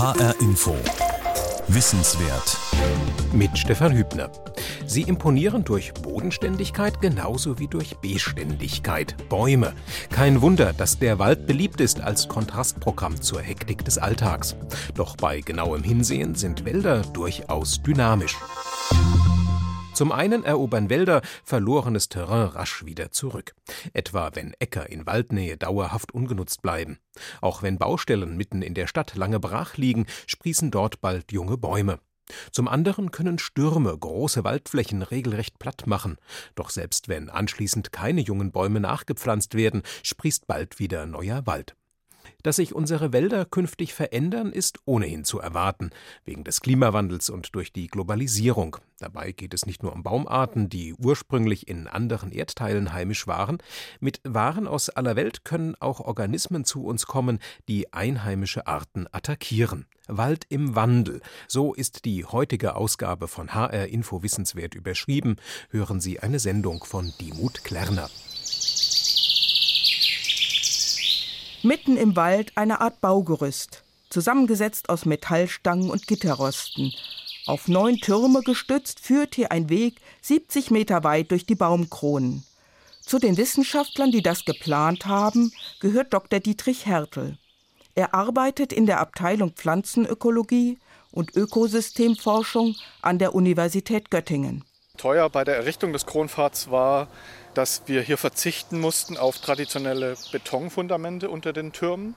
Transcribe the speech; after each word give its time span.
HR 0.00 0.34
Info. 0.40 0.74
Wissenswert. 1.68 2.56
Mit 3.34 3.58
Stefan 3.58 3.92
Hübner. 3.92 4.30
Sie 4.86 5.02
imponieren 5.02 5.62
durch 5.62 5.92
Bodenständigkeit 5.92 7.02
genauso 7.02 7.58
wie 7.58 7.68
durch 7.68 7.98
Beständigkeit. 7.98 9.14
Bäume. 9.28 9.74
Kein 10.08 10.40
Wunder, 10.40 10.72
dass 10.72 10.98
der 10.98 11.18
Wald 11.18 11.46
beliebt 11.46 11.82
ist 11.82 12.00
als 12.00 12.28
Kontrastprogramm 12.28 13.20
zur 13.20 13.42
Hektik 13.42 13.84
des 13.84 13.98
Alltags. 13.98 14.56
Doch 14.94 15.18
bei 15.18 15.42
genauem 15.42 15.82
Hinsehen 15.82 16.34
sind 16.34 16.64
Wälder 16.64 17.02
durchaus 17.02 17.82
dynamisch. 17.82 18.38
Zum 19.92 20.12
einen 20.12 20.44
erobern 20.44 20.88
Wälder 20.88 21.20
verlorenes 21.44 22.08
Terrain 22.08 22.48
rasch 22.48 22.84
wieder 22.86 23.10
zurück, 23.10 23.54
etwa 23.92 24.30
wenn 24.34 24.54
Äcker 24.58 24.88
in 24.88 25.06
Waldnähe 25.06 25.56
dauerhaft 25.56 26.12
ungenutzt 26.12 26.62
bleiben. 26.62 26.98
Auch 27.40 27.62
wenn 27.62 27.78
Baustellen 27.78 28.36
mitten 28.36 28.62
in 28.62 28.74
der 28.74 28.86
Stadt 28.86 29.14
lange 29.16 29.40
brach 29.40 29.76
liegen, 29.76 30.06
sprießen 30.26 30.70
dort 30.70 31.00
bald 31.00 31.32
junge 31.32 31.58
Bäume. 31.58 31.98
Zum 32.52 32.68
anderen 32.68 33.10
können 33.10 33.38
Stürme 33.38 33.96
große 33.96 34.44
Waldflächen 34.44 35.02
regelrecht 35.02 35.58
platt 35.58 35.86
machen. 35.86 36.16
Doch 36.54 36.70
selbst 36.70 37.08
wenn 37.08 37.28
anschließend 37.28 37.92
keine 37.92 38.20
jungen 38.20 38.52
Bäume 38.52 38.80
nachgepflanzt 38.80 39.54
werden, 39.54 39.82
sprießt 40.02 40.46
bald 40.46 40.78
wieder 40.78 41.06
neuer 41.06 41.46
Wald. 41.46 41.76
Dass 42.42 42.56
sich 42.56 42.74
unsere 42.74 43.12
Wälder 43.12 43.44
künftig 43.44 43.94
verändern, 43.94 44.52
ist 44.52 44.78
ohnehin 44.84 45.24
zu 45.24 45.38
erwarten, 45.40 45.90
wegen 46.24 46.44
des 46.44 46.60
Klimawandels 46.60 47.30
und 47.30 47.54
durch 47.54 47.72
die 47.72 47.88
Globalisierung. 47.88 48.76
Dabei 48.98 49.32
geht 49.32 49.54
es 49.54 49.66
nicht 49.66 49.82
nur 49.82 49.92
um 49.92 50.02
Baumarten, 50.02 50.68
die 50.68 50.94
ursprünglich 50.94 51.68
in 51.68 51.86
anderen 51.86 52.32
Erdteilen 52.32 52.92
heimisch 52.92 53.26
waren. 53.26 53.58
Mit 53.98 54.20
Waren 54.24 54.66
aus 54.66 54.90
aller 54.90 55.16
Welt 55.16 55.44
können 55.44 55.74
auch 55.80 56.00
Organismen 56.00 56.64
zu 56.64 56.84
uns 56.84 57.06
kommen, 57.06 57.38
die 57.68 57.92
einheimische 57.92 58.66
Arten 58.66 59.06
attackieren. 59.10 59.86
Wald 60.06 60.44
im 60.48 60.74
Wandel. 60.74 61.20
So 61.48 61.72
ist 61.72 62.04
die 62.04 62.24
heutige 62.24 62.74
Ausgabe 62.74 63.28
von 63.28 63.54
HR 63.54 63.88
Info 63.88 64.22
Wissenswert 64.22 64.74
überschrieben. 64.74 65.36
Hören 65.70 66.00
Sie 66.00 66.20
eine 66.20 66.38
Sendung 66.38 66.84
von 66.84 67.12
Dimut 67.20 67.64
Klerner. 67.64 68.10
Mitten 71.62 71.98
im 71.98 72.16
Wald 72.16 72.52
eine 72.56 72.80
Art 72.80 73.02
Baugerüst, 73.02 73.82
zusammengesetzt 74.08 74.88
aus 74.88 75.04
Metallstangen 75.04 75.90
und 75.90 76.06
Gitterrosten. 76.06 76.94
Auf 77.46 77.68
neun 77.68 77.96
Türme 77.98 78.40
gestützt 78.40 79.00
führt 79.00 79.34
hier 79.34 79.52
ein 79.52 79.68
Weg 79.68 80.00
70 80.22 80.70
Meter 80.70 81.04
weit 81.04 81.30
durch 81.30 81.44
die 81.44 81.54
Baumkronen. 81.54 82.44
Zu 83.02 83.18
den 83.18 83.36
Wissenschaftlern, 83.36 84.10
die 84.10 84.22
das 84.22 84.46
geplant 84.46 85.04
haben, 85.04 85.52
gehört 85.80 86.14
Dr. 86.14 86.40
Dietrich 86.40 86.86
Hertel. 86.86 87.36
Er 87.94 88.14
arbeitet 88.14 88.72
in 88.72 88.86
der 88.86 89.00
Abteilung 89.00 89.50
Pflanzenökologie 89.50 90.78
und 91.10 91.36
Ökosystemforschung 91.36 92.74
an 93.02 93.18
der 93.18 93.34
Universität 93.34 94.10
Göttingen. 94.10 94.64
Teuer 95.00 95.30
bei 95.30 95.44
der 95.44 95.56
Errichtung 95.56 95.92
des 95.92 96.06
Kronpfads 96.06 96.70
war 96.70 97.08
dass 97.54 97.82
wir 97.86 98.02
hier 98.02 98.18
verzichten 98.18 98.80
mussten 98.80 99.16
auf 99.16 99.38
traditionelle 99.38 100.14
Betonfundamente 100.32 101.30
unter 101.30 101.52
den 101.52 101.72
Türmen, 101.72 102.14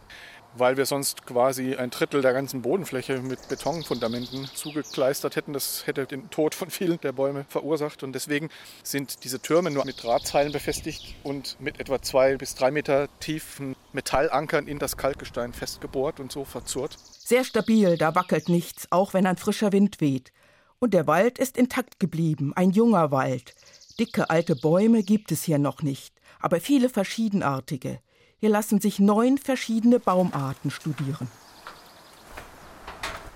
weil 0.56 0.78
wir 0.78 0.86
sonst 0.86 1.26
quasi 1.26 1.76
ein 1.76 1.90
Drittel 1.90 2.22
der 2.22 2.34
ganzen 2.34 2.62
Bodenfläche 2.62 3.20
mit 3.20 3.48
Betonfundamenten 3.48 4.46
zugekleistert 4.54 5.36
hätten. 5.36 5.54
Das 5.54 5.88
hätte 5.88 6.06
den 6.06 6.30
Tod 6.30 6.54
von 6.54 6.70
vielen 6.70 7.02
der 7.02 7.12
Bäume 7.12 7.46
verursacht. 7.50 8.04
Und 8.04 8.14
deswegen 8.14 8.50
sind 8.84 9.24
diese 9.24 9.40
Türme 9.40 9.72
nur 9.72 9.86
mit 9.86 10.04
Drahtseilen 10.04 10.52
befestigt 10.52 11.16
und 11.24 11.60
mit 11.60 11.80
etwa 11.80 12.00
zwei 12.02 12.38
bis 12.38 12.54
drei 12.54 12.70
Meter 12.70 13.08
tiefen 13.20 13.76
Metallankern 13.94 14.68
in 14.68 14.78
das 14.78 14.96
Kalkgestein 14.96 15.54
festgebohrt 15.54 16.20
und 16.20 16.32
so 16.32 16.46
verzurrt. 16.46 16.98
Sehr 17.00 17.44
stabil, 17.44 17.98
da 17.98 18.14
wackelt 18.14 18.50
nichts, 18.50 18.88
auch 18.92 19.16
wenn 19.16 19.26
ein 19.26 19.38
frischer 19.38 19.72
Wind 19.72 20.02
weht. 20.02 20.32
Und 20.84 20.94
der 20.94 21.08
Wald 21.08 21.40
ist 21.40 21.58
intakt 21.58 21.98
geblieben, 22.02 22.52
ein 22.58 22.72
junger 22.72 23.10
Wald. 23.10 23.56
Dicke 24.02 24.30
alte 24.30 24.54
Bäume 24.54 25.02
gibt 25.02 25.32
es 25.32 25.42
hier 25.42 25.58
noch 25.58 25.82
nicht, 25.82 26.14
aber 26.42 26.60
viele 26.60 26.90
verschiedenartige. 26.90 28.02
Hier 28.42 28.50
lassen 28.50 28.82
sich 28.82 29.00
neun 29.00 29.38
verschiedene 29.38 30.02
Baumarten 30.02 30.72
studieren. 30.72 31.30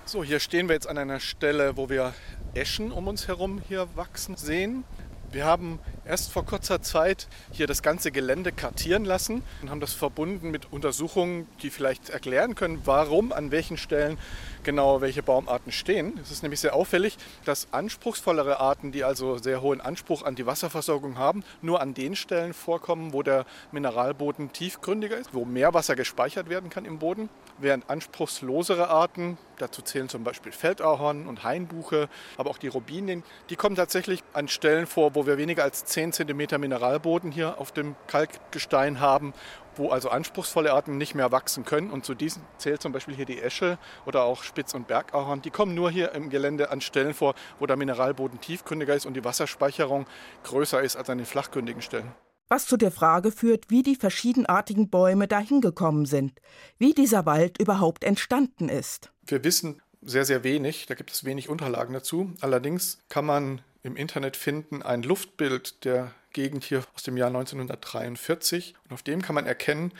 So, 0.04 0.22
hier 0.22 0.40
stehen 0.40 0.68
wir 0.68 0.74
jetzt 0.74 0.88
an 0.88 0.98
einer 0.98 1.20
Stelle, 1.20 1.78
wo 1.78 1.88
wir 1.88 2.12
Eschen 2.52 2.92
um 2.92 3.08
uns 3.08 3.28
herum 3.28 3.62
hier 3.66 3.88
wachsen 3.94 4.36
sehen. 4.36 4.84
Wir 5.32 5.46
haben 5.46 5.78
erst 6.08 6.32
vor 6.32 6.44
kurzer 6.44 6.80
Zeit 6.80 7.28
hier 7.52 7.66
das 7.66 7.82
ganze 7.82 8.10
Gelände 8.10 8.50
kartieren 8.50 9.04
lassen 9.04 9.42
und 9.62 9.70
haben 9.70 9.80
das 9.80 9.92
verbunden 9.92 10.50
mit 10.50 10.72
Untersuchungen, 10.72 11.46
die 11.62 11.70
vielleicht 11.70 12.08
erklären 12.08 12.54
können, 12.54 12.80
warum 12.84 13.32
an 13.32 13.50
welchen 13.50 13.76
Stellen 13.76 14.18
genau 14.64 15.00
welche 15.00 15.22
Baumarten 15.22 15.70
stehen. 15.70 16.18
Es 16.22 16.30
ist 16.30 16.42
nämlich 16.42 16.60
sehr 16.60 16.74
auffällig, 16.74 17.16
dass 17.44 17.72
anspruchsvollere 17.72 18.58
Arten, 18.58 18.90
die 18.90 19.04
also 19.04 19.38
sehr 19.38 19.60
hohen 19.60 19.80
Anspruch 19.80 20.22
an 20.22 20.34
die 20.34 20.46
Wasserversorgung 20.46 21.18
haben, 21.18 21.44
nur 21.62 21.80
an 21.80 21.94
den 21.94 22.16
Stellen 22.16 22.54
vorkommen, 22.54 23.12
wo 23.12 23.22
der 23.22 23.44
Mineralboden 23.70 24.52
tiefgründiger 24.52 25.16
ist, 25.16 25.34
wo 25.34 25.44
mehr 25.44 25.74
Wasser 25.74 25.94
gespeichert 25.94 26.48
werden 26.48 26.70
kann 26.70 26.86
im 26.86 26.98
Boden, 26.98 27.28
während 27.58 27.88
anspruchslosere 27.90 28.88
Arten, 28.88 29.36
dazu 29.58 29.82
zählen 29.82 30.08
zum 30.08 30.24
Beispiel 30.24 30.52
Feldahorn 30.52 31.26
und 31.26 31.44
Hainbuche, 31.44 32.08
aber 32.36 32.50
auch 32.50 32.58
die 32.58 32.68
Robinien, 32.68 33.24
die 33.50 33.56
kommen 33.56 33.76
tatsächlich 33.76 34.22
an 34.32 34.48
Stellen 34.48 34.86
vor, 34.86 35.14
wo 35.14 35.26
wir 35.26 35.36
weniger 35.36 35.64
als 35.64 35.84
10 35.84 35.97
cm 36.12 36.60
Mineralboden 36.60 37.32
hier 37.32 37.58
auf 37.58 37.72
dem 37.72 37.96
Kalkgestein 38.06 39.00
haben, 39.00 39.34
wo 39.76 39.90
also 39.90 40.08
anspruchsvolle 40.10 40.72
Arten 40.72 40.96
nicht 40.96 41.14
mehr 41.14 41.32
wachsen 41.32 41.64
können. 41.64 41.90
Und 41.90 42.04
zu 42.04 42.14
diesen 42.14 42.42
zählt 42.56 42.80
zum 42.80 42.92
Beispiel 42.92 43.14
hier 43.14 43.24
die 43.24 43.40
Esche 43.40 43.78
oder 44.06 44.22
auch 44.22 44.42
Spitz- 44.42 44.74
und 44.74 44.86
Bergahorn. 44.86 45.42
Die 45.42 45.50
kommen 45.50 45.74
nur 45.74 45.90
hier 45.90 46.12
im 46.12 46.30
Gelände 46.30 46.70
an 46.70 46.80
Stellen 46.80 47.14
vor, 47.14 47.34
wo 47.58 47.66
der 47.66 47.76
Mineralboden 47.76 48.40
tiefgründiger 48.40 48.94
ist 48.94 49.06
und 49.06 49.14
die 49.14 49.24
Wasserspeicherung 49.24 50.06
größer 50.44 50.80
ist 50.82 50.96
als 50.96 51.10
an 51.10 51.18
den 51.18 51.26
flachgründigen 51.26 51.82
Stellen. 51.82 52.12
Was 52.48 52.66
zu 52.66 52.78
der 52.78 52.90
Frage 52.90 53.30
führt, 53.30 53.68
wie 53.68 53.82
die 53.82 53.96
verschiedenartigen 53.96 54.88
Bäume 54.88 55.28
dahin 55.28 55.60
gekommen 55.60 56.06
sind, 56.06 56.32
wie 56.78 56.94
dieser 56.94 57.26
Wald 57.26 57.60
überhaupt 57.60 58.04
entstanden 58.04 58.70
ist. 58.70 59.12
Wir 59.26 59.44
wissen 59.44 59.82
sehr, 60.00 60.24
sehr 60.24 60.44
wenig, 60.44 60.86
da 60.86 60.94
gibt 60.94 61.10
es 61.10 61.24
wenig 61.24 61.48
Unterlagen 61.48 61.92
dazu. 61.92 62.32
Allerdings 62.40 62.98
kann 63.08 63.26
man 63.26 63.60
im 63.82 63.96
Internet 63.96 64.36
finden 64.36 64.82
ein 64.82 65.02
Luftbild 65.02 65.84
der 65.84 66.12
Gegend 66.32 66.64
hier 66.64 66.84
aus 66.94 67.02
dem 67.02 67.16
Jahr 67.16 67.28
1943 67.28 68.74
und 68.84 68.92
auf 68.92 69.02
dem 69.02 69.22
kann 69.22 69.34
man 69.34 69.46
erkennen, 69.46 69.92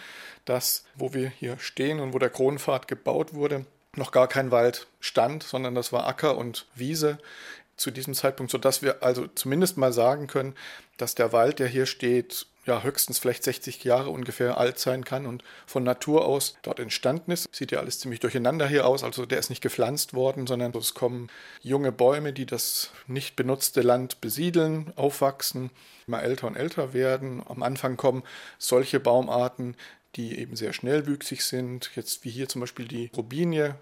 dass 0.45 0.85
wo 0.95 1.15
wir 1.15 1.29
hier 1.29 1.59
stehen 1.59 2.01
und 2.01 2.13
wo 2.13 2.19
der 2.19 2.31
Kronenpfad 2.31 2.87
gebaut 2.87 3.35
wurde, 3.35 3.65
noch 3.97 4.13
gar 4.13 4.29
kein 4.29 4.51
Wald 4.51 4.87
stand, 5.01 5.43
sondern 5.43 5.75
das 5.75 5.93
war 5.93 6.07
Acker 6.07 6.37
und 6.37 6.67
Wiese 6.75 7.19
zu 7.77 7.91
diesem 7.91 8.15
Zeitpunkt, 8.15 8.53
sodass 8.53 8.83
wir 8.83 9.03
also 9.03 9.27
zumindest 9.29 9.79
mal 9.79 9.93
sagen 9.93 10.27
können, 10.27 10.55
dass 10.97 11.15
der 11.15 11.33
Wald, 11.33 11.59
der 11.59 11.69
hier 11.69 11.87
steht, 11.87 12.47
ja 12.69 12.83
höchstens 12.83 13.19
vielleicht 13.19 13.45
60 13.45 13.83
Jahre 13.85 14.11
ungefähr 14.11 14.59
alt 14.59 14.79
sein 14.79 15.05
kann 15.05 15.27
und 15.27 15.43
von 15.67 15.83
Natur 15.83 16.25
aus 16.27 16.57
dort 16.63 16.81
entstanden 16.81 17.31
ist. 17.31 17.49
Sieht 17.55 17.73
ja 17.73 17.81
alles 17.81 17.99
ziemlich 17.99 18.21
durcheinander 18.21 18.67
hier 18.67 18.87
aus, 18.87 19.03
also 19.03 19.27
der 19.27 19.39
ist 19.39 19.51
nicht 19.51 19.63
gepflanzt 19.63 20.15
worden, 20.15 20.47
sondern 20.47 20.75
es 20.75 20.95
kommen 20.95 21.29
junge 21.61 21.93
Bäume, 21.93 22.33
die 22.33 22.47
das 22.47 22.91
nicht 23.07 23.37
benutzte 23.37 23.83
Land 23.83 24.21
besiedeln, 24.21 24.93
aufwachsen, 24.97 25.71
immer 26.07 26.23
älter 26.23 26.47
und 26.47 26.57
älter 26.57 26.93
werden. 26.93 27.43
Am 27.49 27.63
Anfang 27.63 27.97
kommen 27.97 28.23
solche 28.59 29.01
Baumarten, 29.01 29.77
die 30.17 30.39
eben 30.39 30.57
sehr 30.57 30.73
schnellwüchsig 30.73 31.45
sind, 31.45 31.91
jetzt 31.95 32.25
wie 32.25 32.31
hier 32.31 32.49
zum 32.49 32.61
Beispiel 32.61 32.89
die 32.89 33.11
Robinie 33.17 33.75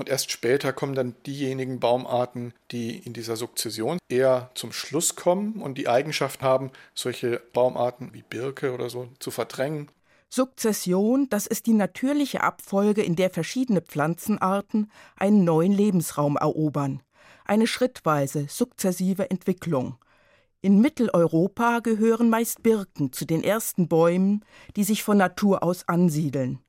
und 0.00 0.08
erst 0.08 0.30
später 0.30 0.72
kommen 0.72 0.94
dann 0.94 1.14
diejenigen 1.26 1.78
Baumarten, 1.78 2.54
die 2.70 2.98
in 2.98 3.12
dieser 3.12 3.36
Sukzession 3.36 3.98
eher 4.08 4.50
zum 4.54 4.72
Schluss 4.72 5.14
kommen 5.14 5.60
und 5.60 5.76
die 5.76 5.88
Eigenschaft 5.88 6.42
haben, 6.42 6.70
solche 6.94 7.40
Baumarten 7.52 8.14
wie 8.14 8.22
Birke 8.22 8.72
oder 8.72 8.88
so 8.88 9.08
zu 9.18 9.30
verdrängen. 9.30 9.90
Sukzession, 10.30 11.28
das 11.28 11.46
ist 11.46 11.66
die 11.66 11.74
natürliche 11.74 12.42
Abfolge, 12.42 13.02
in 13.02 13.14
der 13.14 13.28
verschiedene 13.28 13.82
Pflanzenarten 13.82 14.90
einen 15.16 15.44
neuen 15.44 15.72
Lebensraum 15.72 16.36
erobern. 16.36 17.02
Eine 17.44 17.66
schrittweise, 17.66 18.46
sukzessive 18.48 19.30
Entwicklung. 19.30 19.96
In 20.62 20.80
Mitteleuropa 20.80 21.80
gehören 21.80 22.30
meist 22.30 22.62
Birken 22.62 23.12
zu 23.12 23.26
den 23.26 23.44
ersten 23.44 23.88
Bäumen, 23.88 24.44
die 24.76 24.84
sich 24.84 25.02
von 25.02 25.18
Natur 25.18 25.62
aus 25.62 25.86
ansiedeln. 25.88 26.60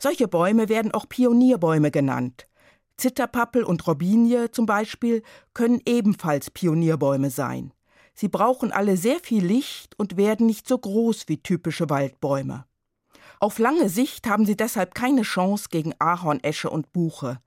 Solche 0.00 0.26
Bäume 0.26 0.68
werden 0.68 0.92
auch 0.92 1.08
Pionierbäume 1.08 1.90
genannt. 1.90 2.48
Zitterpappel 3.02 3.64
und 3.64 3.84
Robinie 3.88 4.52
zum 4.52 4.64
Beispiel 4.64 5.24
können 5.54 5.80
ebenfalls 5.86 6.52
Pionierbäume 6.52 7.30
sein. 7.30 7.72
Sie 8.14 8.28
brauchen 8.28 8.70
alle 8.70 8.96
sehr 8.96 9.18
viel 9.18 9.44
Licht 9.44 9.98
und 9.98 10.16
werden 10.16 10.46
nicht 10.46 10.68
so 10.68 10.78
groß 10.78 11.24
wie 11.26 11.38
typische 11.38 11.90
Waldbäume. 11.90 12.64
Auf 13.40 13.58
lange 13.58 13.88
Sicht 13.88 14.28
haben 14.28 14.46
sie 14.46 14.56
deshalb 14.56 14.94
keine 14.94 15.22
Chance 15.22 15.66
gegen 15.68 15.94
Ahornesche 15.98 16.70
und 16.70 16.92
Buche. 16.92 17.40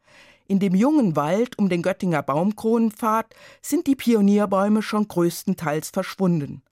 In 0.46 0.60
dem 0.60 0.75
jungen 0.75 1.16
Wald 1.16 1.57
um 1.57 1.69
den 1.69 1.84
Göttinger 1.84 2.22
Baumkronenpfad 2.22 3.34
sind 3.62 3.88
die 3.88 3.96
Pionierbäume 3.96 4.81
schon 4.81 5.07
größtenteils 5.07 5.90
verschwunden. 5.92 6.63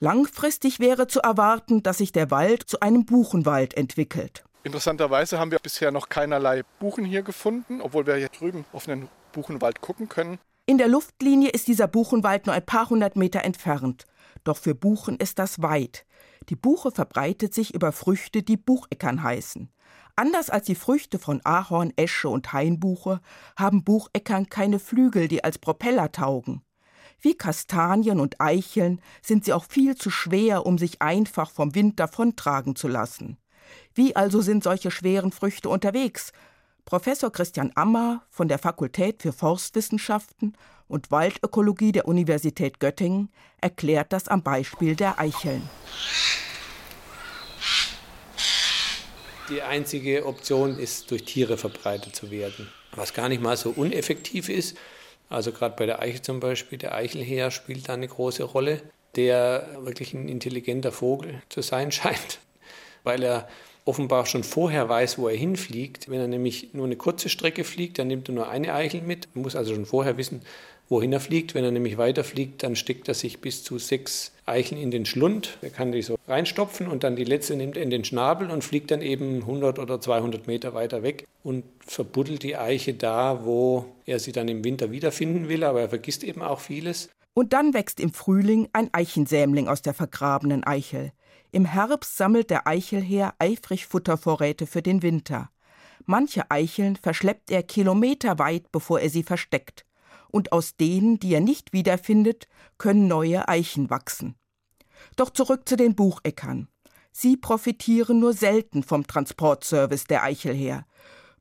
Langfristig 0.00 0.80
wäre 0.80 1.06
zu 1.06 1.20
erwarten, 1.20 1.84
dass 1.84 1.98
sich 1.98 2.10
der 2.10 2.32
Wald 2.32 2.64
zu 2.64 2.80
einem 2.80 3.06
Buchenwald 3.06 3.74
entwickelt. 3.74 4.44
Interessanterweise 4.66 5.38
haben 5.38 5.52
wir 5.52 5.60
bisher 5.60 5.92
noch 5.92 6.08
keinerlei 6.08 6.64
Buchen 6.80 7.04
hier 7.04 7.22
gefunden, 7.22 7.80
obwohl 7.80 8.04
wir 8.04 8.16
hier 8.16 8.30
drüben 8.30 8.64
auf 8.72 8.88
einen 8.88 9.08
Buchenwald 9.30 9.80
gucken 9.80 10.08
können. 10.08 10.40
In 10.66 10.76
der 10.76 10.88
Luftlinie 10.88 11.50
ist 11.50 11.68
dieser 11.68 11.86
Buchenwald 11.86 12.46
nur 12.46 12.54
ein 12.56 12.66
paar 12.66 12.90
hundert 12.90 13.14
Meter 13.14 13.44
entfernt. 13.44 14.06
Doch 14.42 14.56
für 14.56 14.74
Buchen 14.74 15.18
ist 15.18 15.38
das 15.38 15.62
weit. 15.62 16.04
Die 16.48 16.56
Buche 16.56 16.90
verbreitet 16.90 17.54
sich 17.54 17.74
über 17.74 17.92
Früchte, 17.92 18.42
die 18.42 18.56
Bucheckern 18.56 19.22
heißen. 19.22 19.70
Anders 20.16 20.50
als 20.50 20.66
die 20.66 20.74
Früchte 20.74 21.20
von 21.20 21.40
Ahorn, 21.44 21.92
Esche 21.94 22.28
und 22.28 22.52
Hainbuche 22.52 23.20
haben 23.56 23.84
Bucheckern 23.84 24.48
keine 24.48 24.80
Flügel, 24.80 25.28
die 25.28 25.44
als 25.44 25.58
Propeller 25.58 26.10
taugen. 26.10 26.62
Wie 27.20 27.36
Kastanien 27.36 28.18
und 28.18 28.40
Eicheln 28.40 29.00
sind 29.22 29.44
sie 29.44 29.52
auch 29.52 29.64
viel 29.64 29.94
zu 29.94 30.10
schwer, 30.10 30.66
um 30.66 30.76
sich 30.76 31.02
einfach 31.02 31.52
vom 31.52 31.76
Wind 31.76 32.00
davontragen 32.00 32.74
zu 32.74 32.88
lassen. 32.88 33.38
Wie 33.94 34.16
also 34.16 34.40
sind 34.40 34.64
solche 34.64 34.90
schweren 34.90 35.32
Früchte 35.32 35.68
unterwegs? 35.68 36.32
Professor 36.84 37.32
Christian 37.32 37.72
Ammer 37.74 38.22
von 38.30 38.48
der 38.48 38.58
Fakultät 38.58 39.22
für 39.22 39.32
Forstwissenschaften 39.32 40.54
und 40.88 41.10
Waldökologie 41.10 41.92
der 41.92 42.06
Universität 42.06 42.78
Göttingen 42.78 43.30
erklärt 43.60 44.12
das 44.12 44.28
am 44.28 44.42
Beispiel 44.42 44.94
der 44.94 45.18
Eicheln. 45.18 45.68
Die 49.48 49.62
einzige 49.62 50.26
Option 50.26 50.78
ist, 50.78 51.10
durch 51.10 51.24
Tiere 51.24 51.56
verbreitet 51.56 52.16
zu 52.16 52.30
werden, 52.30 52.68
was 52.92 53.14
gar 53.14 53.28
nicht 53.28 53.40
mal 53.40 53.56
so 53.56 53.70
uneffektiv 53.70 54.48
ist. 54.48 54.76
Also 55.28 55.52
gerade 55.52 55.76
bei 55.76 55.86
der 55.86 56.00
Eichel 56.00 56.22
zum 56.22 56.40
Beispiel, 56.40 56.78
der 56.78 56.94
Eichelheer 56.94 57.50
spielt 57.50 57.88
da 57.88 57.94
eine 57.94 58.08
große 58.08 58.42
Rolle, 58.42 58.82
der 59.14 59.68
wirklich 59.80 60.14
ein 60.14 60.28
intelligenter 60.28 60.92
Vogel 60.92 61.42
zu 61.48 61.62
sein 61.62 61.92
scheint, 61.92 62.40
weil 63.06 63.22
er 63.22 63.48
offenbar 63.86 64.26
schon 64.26 64.42
vorher 64.42 64.88
weiß, 64.88 65.16
wo 65.16 65.28
er 65.28 65.36
hinfliegt. 65.36 66.10
Wenn 66.10 66.20
er 66.20 66.28
nämlich 66.28 66.74
nur 66.74 66.84
eine 66.84 66.96
kurze 66.96 67.28
Strecke 67.28 67.64
fliegt, 67.64 67.98
dann 67.98 68.08
nimmt 68.08 68.28
er 68.28 68.34
nur 68.34 68.50
eine 68.50 68.74
Eichel 68.74 69.00
mit. 69.00 69.28
Er 69.34 69.40
muss 69.40 69.56
also 69.56 69.74
schon 69.74 69.86
vorher 69.86 70.18
wissen, 70.18 70.42
wohin 70.88 71.12
er 71.12 71.20
fliegt. 71.20 71.54
Wenn 71.54 71.64
er 71.64 71.70
nämlich 71.70 71.96
weiterfliegt, 71.96 72.62
dann 72.64 72.74
steckt 72.74 73.08
er 73.08 73.14
sich 73.14 73.40
bis 73.40 73.62
zu 73.62 73.78
sechs 73.78 74.32
Eicheln 74.44 74.80
in 74.80 74.90
den 74.90 75.06
Schlund. 75.06 75.58
Er 75.62 75.70
kann 75.70 75.92
die 75.92 76.02
so 76.02 76.16
reinstopfen 76.26 76.88
und 76.88 77.04
dann 77.04 77.14
die 77.14 77.24
letzte 77.24 77.54
nimmt 77.56 77.76
er 77.76 77.84
in 77.84 77.90
den 77.90 78.04
Schnabel 78.04 78.50
und 78.50 78.64
fliegt 78.64 78.90
dann 78.90 79.02
eben 79.02 79.42
100 79.42 79.78
oder 79.78 80.00
200 80.00 80.48
Meter 80.48 80.74
weiter 80.74 81.04
weg 81.04 81.26
und 81.44 81.64
verbuddelt 81.78 82.42
die 82.42 82.56
Eiche 82.56 82.92
da, 82.94 83.44
wo 83.44 83.86
er 84.04 84.18
sie 84.18 84.32
dann 84.32 84.48
im 84.48 84.64
Winter 84.64 84.90
wiederfinden 84.90 85.48
will. 85.48 85.62
Aber 85.62 85.80
er 85.80 85.88
vergisst 85.88 86.24
eben 86.24 86.42
auch 86.42 86.60
vieles. 86.60 87.08
Und 87.34 87.52
dann 87.52 87.74
wächst 87.74 88.00
im 88.00 88.12
Frühling 88.12 88.68
ein 88.72 88.88
Eichensämling 88.92 89.68
aus 89.68 89.82
der 89.82 89.94
vergrabenen 89.94 90.64
Eichel. 90.64 91.12
Im 91.52 91.64
Herbst 91.64 92.16
sammelt 92.16 92.50
der 92.50 92.66
Eichelherr 92.66 93.34
eifrig 93.38 93.86
Futtervorräte 93.86 94.66
für 94.66 94.82
den 94.82 95.02
Winter. 95.02 95.50
Manche 96.04 96.50
Eicheln 96.50 96.96
verschleppt 96.96 97.50
er 97.50 97.62
kilometerweit, 97.62 98.70
bevor 98.72 99.00
er 99.00 99.10
sie 99.10 99.22
versteckt. 99.22 99.86
Und 100.28 100.52
aus 100.52 100.76
denen, 100.76 101.18
die 101.18 101.34
er 101.34 101.40
nicht 101.40 101.72
wiederfindet, 101.72 102.46
können 102.78 103.08
neue 103.08 103.48
Eichen 103.48 103.90
wachsen. 103.90 104.36
Doch 105.16 105.30
zurück 105.30 105.68
zu 105.68 105.76
den 105.76 105.94
Bucheckern. 105.94 106.68
Sie 107.12 107.36
profitieren 107.36 108.20
nur 108.20 108.34
selten 108.34 108.82
vom 108.82 109.06
Transportservice 109.06 110.04
der 110.04 110.22
Eichelherr. 110.22 110.84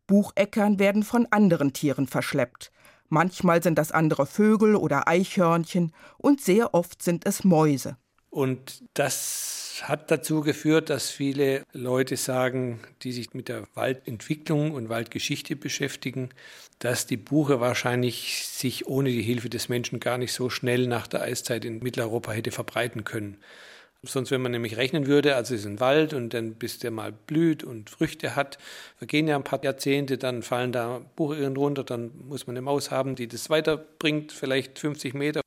Bucheckern 0.08 0.80
werden 0.80 1.04
von 1.04 1.28
anderen 1.31 1.74
Tieren 1.74 2.08
verschleppt. 2.08 2.72
Manchmal 3.10 3.62
sind 3.62 3.78
das 3.78 3.92
andere 3.92 4.25
Vögel 4.25 4.75
oder 4.75 5.08
Eichhörnchen 5.08 5.92
und 6.18 6.42
sehr 6.42 6.74
oft 6.74 7.04
sind 7.04 7.25
es 7.25 7.44
Mäuse. 7.44 7.98
Und 8.36 8.84
das 8.96 9.82
hat 9.84 10.12
dazu 10.12 10.42
geführt, 10.42 10.90
dass 10.90 11.10
viele 11.10 11.64
Leute 11.72 12.18
sagen, 12.18 12.82
die 13.02 13.14
sich 13.14 13.34
mit 13.34 13.48
der 13.48 13.66
Waldentwicklung 13.76 14.72
und 14.72 14.90
Waldgeschichte 14.90 15.56
beschäftigen, 15.56 16.32
dass 16.80 17.08
die 17.08 17.16
Buche 17.16 17.62
wahrscheinlich 17.62 18.46
sich 18.46 18.88
ohne 18.88 19.10
die 19.10 19.22
Hilfe 19.22 19.48
des 19.48 19.70
Menschen 19.70 20.02
gar 20.02 20.18
nicht 20.18 20.34
so 20.34 20.50
schnell 20.50 20.86
nach 20.86 21.08
der 21.08 21.22
Eiszeit 21.22 21.64
in 21.64 21.80
Mitteleuropa 21.80 22.34
hätte 22.34 22.52
verbreiten 22.52 23.06
können. 23.06 23.38
Sonst, 24.04 24.32
wenn 24.32 24.42
man 24.42 24.52
nämlich 24.52 24.76
rechnen 24.76 25.08
würde, 25.08 25.38
also 25.38 25.54
es 25.56 25.62
ist 25.62 25.68
ein 25.68 25.80
Wald 25.80 26.14
und 26.14 26.34
dann 26.34 26.56
bis 26.56 26.78
der 26.78 26.92
mal 26.92 27.14
blüht 27.14 27.64
und 27.64 27.90
Früchte 27.90 28.36
hat, 28.36 28.58
vergehen 28.98 29.30
ja 29.30 29.38
ein 29.38 29.46
paar 29.46 29.64
Jahrzehnte, 29.64 30.18
dann 30.18 30.44
fallen 30.44 30.74
da 30.74 31.00
Bucheirren 31.16 31.56
runter, 31.56 31.86
dann 31.86 32.12
muss 32.28 32.48
man 32.48 32.58
eine 32.58 32.64
Maus 32.64 32.92
haben, 32.92 33.16
die 33.16 33.30
das 33.30 33.50
weiterbringt, 33.50 34.34
vielleicht 34.34 34.78
50 34.78 35.14
Meter. 35.14 35.40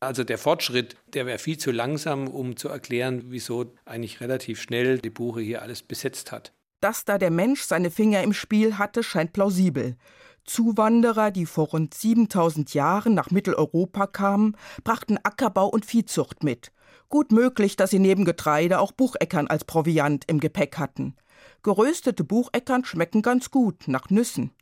Also 0.00 0.24
der 0.24 0.38
Fortschritt, 0.38 0.96
der 1.14 1.24
wäre 1.24 1.38
viel 1.38 1.56
zu 1.56 1.70
langsam, 1.70 2.28
um 2.28 2.56
zu 2.56 2.68
erklären, 2.68 3.24
wieso 3.28 3.72
eigentlich 3.86 4.20
relativ 4.20 4.60
schnell 4.60 4.98
die 4.98 5.10
Buche 5.10 5.40
hier 5.40 5.62
alles 5.62 5.82
besetzt 5.82 6.32
hat. 6.32 6.52
Dass 6.80 7.06
da 7.06 7.16
der 7.16 7.30
Mensch 7.30 7.62
seine 7.62 7.90
Finger 7.90 8.22
im 8.22 8.34
Spiel 8.34 8.76
hatte, 8.76 9.02
scheint 9.02 9.32
plausibel. 9.32 9.96
Zuwanderer, 10.44 11.30
die 11.30 11.46
vor 11.46 11.68
rund 11.68 11.94
7000 11.94 12.74
Jahren 12.74 13.14
nach 13.14 13.30
Mitteleuropa 13.30 14.06
kamen, 14.06 14.56
brachten 14.84 15.18
Ackerbau 15.22 15.66
und 15.68 15.86
Viehzucht 15.86 16.44
mit. 16.44 16.72
Gut 17.08 17.32
möglich, 17.32 17.76
dass 17.76 17.90
sie 17.90 17.98
neben 17.98 18.24
Getreide 18.24 18.78
auch 18.80 18.92
Bucheckern 18.92 19.48
als 19.48 19.64
Proviant 19.64 20.24
im 20.28 20.40
Gepäck 20.40 20.76
hatten. 20.78 21.16
Geröstete 21.62 22.22
Bucheckern 22.22 22.84
schmecken 22.84 23.22
ganz 23.22 23.50
gut, 23.50 23.88
nach 23.88 24.10
Nüssen. 24.10 24.52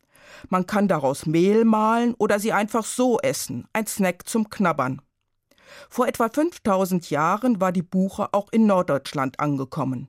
Man 0.49 0.67
kann 0.67 0.89
daraus 0.89 1.27
Mehl 1.27 1.65
mahlen 1.65 2.15
oder 2.19 2.39
sie 2.39 2.53
einfach 2.53 2.85
so 2.85 3.19
essen, 3.19 3.67
ein 3.73 3.87
Snack 3.87 4.27
zum 4.27 4.49
Knabbern. 4.49 5.03
Vor 5.89 6.07
etwa 6.07 6.29
5000 6.29 7.11
Jahren 7.11 7.61
war 7.61 7.73
die 7.73 7.83
Buche 7.83 8.29
auch 8.33 8.49
in 8.53 8.67
Norddeutschland 8.67 9.41
angekommen. 9.41 10.09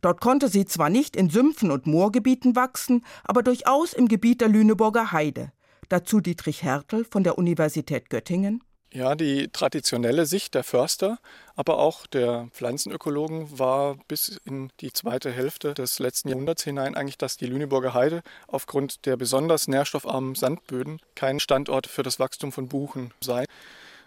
Dort 0.00 0.20
konnte 0.20 0.48
sie 0.48 0.66
zwar 0.66 0.90
nicht 0.90 1.16
in 1.16 1.30
Sümpfen 1.30 1.70
und 1.70 1.86
Moorgebieten 1.86 2.56
wachsen, 2.56 3.04
aber 3.24 3.42
durchaus 3.42 3.92
im 3.92 4.08
Gebiet 4.08 4.40
der 4.40 4.48
Lüneburger 4.48 5.12
Heide. 5.12 5.52
Dazu 5.88 6.20
Dietrich 6.20 6.62
Hertel 6.62 7.04
von 7.04 7.24
der 7.24 7.38
Universität 7.38 8.10
Göttingen. 8.10 8.62
Ja, 8.92 9.14
die 9.14 9.48
traditionelle 9.48 10.26
Sicht 10.26 10.54
der 10.54 10.64
Förster, 10.64 11.18
aber 11.54 11.78
auch 11.78 12.06
der 12.06 12.48
Pflanzenökologen 12.52 13.58
war 13.58 13.96
bis 14.08 14.40
in 14.44 14.70
die 14.80 14.92
zweite 14.92 15.30
Hälfte 15.30 15.74
des 15.74 15.98
letzten 15.98 16.28
Jahrhunderts 16.28 16.64
hinein 16.64 16.94
eigentlich, 16.94 17.18
dass 17.18 17.36
die 17.36 17.46
Lüneburger 17.46 17.94
Heide 17.94 18.22
aufgrund 18.46 19.04
der 19.04 19.16
besonders 19.16 19.68
nährstoffarmen 19.68 20.34
Sandböden 20.34 21.00
kein 21.14 21.40
Standort 21.40 21.88
für 21.88 22.04
das 22.04 22.18
Wachstum 22.18 22.52
von 22.52 22.68
Buchen 22.68 23.12
sei, 23.20 23.44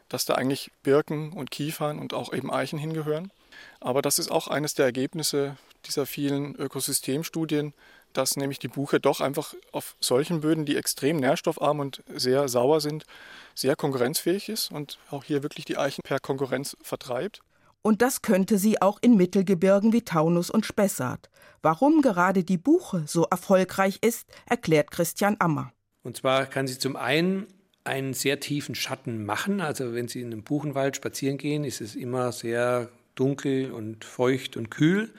dass 0.10 0.26
da 0.26 0.36
eigentlich 0.36 0.72
Birken 0.84 1.32
und 1.32 1.52
Kiefern 1.52 2.00
und 2.00 2.14
auch 2.14 2.34
eben 2.34 2.52
Eichen 2.52 2.80
hingehören. 2.80 3.32
Aber 3.80 4.02
das 4.02 4.20
ist 4.20 4.32
auch 4.32 4.48
eines 4.48 4.74
der 4.74 4.86
Ergebnisse 4.86 5.58
dieser 5.86 6.06
vielen 6.06 6.56
Ökosystemstudien, 6.56 7.74
dass 8.14 8.36
nämlich 8.36 8.60
die 8.60 8.68
Buche 8.68 9.00
doch 9.00 9.22
einfach 9.22 9.54
auf 9.72 9.96
solchen 10.00 10.42
Böden, 10.42 10.66
die 10.66 10.76
extrem 10.76 11.18
nährstoffarm 11.18 11.80
und 11.80 12.04
sehr 12.08 12.50
sauer 12.50 12.82
sind, 12.82 13.06
sehr 13.54 13.76
konkurrenzfähig 13.76 14.50
ist 14.50 14.72
und 14.72 14.98
auch 15.12 15.24
hier 15.24 15.44
wirklich 15.44 15.66
die 15.66 15.78
Eichen 15.78 16.02
per 16.04 16.20
Konkurrenz 16.20 16.76
vertreibt. 16.82 17.42
Und 17.82 18.02
das 18.02 18.22
könnte 18.22 18.58
sie 18.58 18.82
auch 18.82 18.98
in 19.02 19.16
Mittelgebirgen 19.16 19.94
wie 19.94 20.02
Taunus 20.02 20.50
und 20.50 20.66
Spessart. 20.66 21.30
Warum 21.62 22.02
gerade 22.02 22.44
die 22.44 22.58
Buche 22.58 23.04
so 23.08 23.26
erfolgreich 23.26 24.00
ist, 24.02 24.28
erklärt 24.46 24.92
Christian 24.92 25.38
Ammer. 25.40 25.72
Und 26.04 26.18
zwar 26.18 26.46
kann 26.46 26.68
sie 26.68 26.78
zum 26.78 26.96
einen 26.96 27.48
einen 27.90 28.14
sehr 28.14 28.40
tiefen 28.40 28.76
Schatten 28.76 29.26
machen. 29.26 29.60
Also 29.60 29.94
wenn 29.94 30.08
Sie 30.08 30.22
in 30.22 30.28
einem 30.28 30.44
Buchenwald 30.44 30.96
spazieren 30.96 31.38
gehen, 31.38 31.64
ist 31.64 31.82
es 31.82 31.96
immer 31.96 32.32
sehr 32.32 32.90
dunkel 33.16 33.72
und 33.72 34.06
feucht 34.06 34.56
und 34.56 34.70
kühl. 34.70 35.10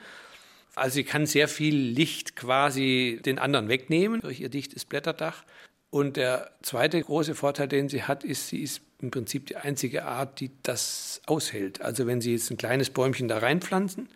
Also 0.75 0.95
sie 0.95 1.03
kann 1.03 1.25
sehr 1.25 1.47
viel 1.47 1.75
Licht 1.75 2.35
quasi 2.35 3.19
den 3.25 3.39
anderen 3.39 3.67
wegnehmen 3.67 4.21
durch 4.21 4.39
ihr 4.39 4.49
dichtes 4.49 4.85
Blätterdach. 4.85 5.43
Und 5.89 6.15
der 6.15 6.51
zweite 6.61 7.01
große 7.01 7.35
Vorteil, 7.35 7.67
den 7.67 7.89
sie 7.89 8.03
hat, 8.03 8.23
ist, 8.23 8.47
sie 8.47 8.63
ist 8.63 8.81
im 9.01 9.11
Prinzip 9.11 9.47
die 9.47 9.57
einzige 9.57 10.05
Art, 10.05 10.39
die 10.39 10.51
das 10.63 11.21
aushält. 11.25 11.81
Also 11.81 12.07
wenn 12.07 12.21
Sie 12.21 12.31
jetzt 12.31 12.49
ein 12.51 12.57
kleines 12.57 12.91
Bäumchen 12.91 13.27
da 13.27 13.39
reinpflanzen, 13.39 14.07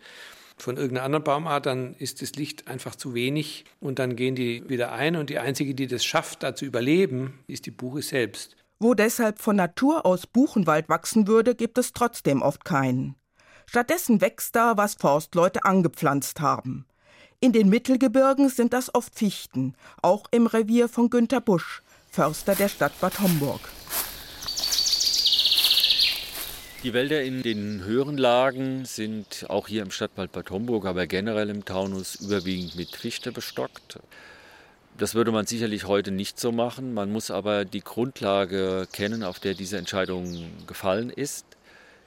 von 0.56 0.76
irgendeiner 0.76 1.04
anderen 1.04 1.24
Baumart, 1.24 1.66
dann 1.66 1.94
ist 1.94 2.22
das 2.22 2.32
Licht 2.32 2.68
einfach 2.68 2.94
zu 2.94 3.14
wenig 3.14 3.64
und 3.80 3.98
dann 3.98 4.16
gehen 4.16 4.34
die 4.34 4.68
wieder 4.68 4.92
ein 4.92 5.16
und 5.16 5.30
die 5.30 5.38
einzige, 5.38 5.74
die 5.74 5.86
das 5.86 6.04
schafft, 6.04 6.42
da 6.42 6.54
zu 6.54 6.64
überleben, 6.64 7.38
ist 7.46 7.66
die 7.66 7.70
Buche 7.70 8.02
selbst. 8.02 8.56
Wo 8.78 8.94
deshalb 8.94 9.40
von 9.40 9.56
Natur 9.56 10.04
aus 10.04 10.26
Buchenwald 10.26 10.88
wachsen 10.88 11.26
würde, 11.26 11.54
gibt 11.54 11.78
es 11.78 11.92
trotzdem 11.92 12.42
oft 12.42 12.64
keinen. 12.64 13.16
Stattdessen 13.66 14.20
wächst 14.20 14.54
da, 14.54 14.76
was 14.76 14.94
Forstleute 14.94 15.64
angepflanzt 15.64 16.40
haben. 16.40 16.86
In 17.40 17.52
den 17.52 17.68
Mittelgebirgen 17.68 18.48
sind 18.48 18.72
das 18.72 18.94
oft 18.94 19.14
Fichten, 19.14 19.74
auch 20.02 20.24
im 20.30 20.46
Revier 20.46 20.88
von 20.88 21.10
Günter 21.10 21.40
Busch, 21.40 21.82
Förster 22.10 22.54
der 22.54 22.68
Stadt 22.68 22.98
Bad 23.00 23.20
Homburg. 23.20 23.60
Die 26.86 26.94
Wälder 26.94 27.20
in 27.20 27.42
den 27.42 27.82
höheren 27.82 28.16
Lagen 28.16 28.84
sind 28.84 29.46
auch 29.48 29.66
hier 29.66 29.82
im 29.82 29.90
Stadtwald 29.90 30.30
Bad 30.30 30.50
Homburg, 30.50 30.86
aber 30.86 31.08
generell 31.08 31.50
im 31.50 31.64
Taunus 31.64 32.14
überwiegend 32.14 32.76
mit 32.76 32.94
Fichte 32.94 33.32
bestockt. 33.32 33.98
Das 34.96 35.16
würde 35.16 35.32
man 35.32 35.46
sicherlich 35.46 35.88
heute 35.88 36.12
nicht 36.12 36.38
so 36.38 36.52
machen. 36.52 36.94
Man 36.94 37.10
muss 37.10 37.32
aber 37.32 37.64
die 37.64 37.80
Grundlage 37.80 38.86
kennen, 38.92 39.24
auf 39.24 39.40
der 39.40 39.54
diese 39.54 39.78
Entscheidung 39.78 40.48
gefallen 40.68 41.10
ist. 41.10 41.55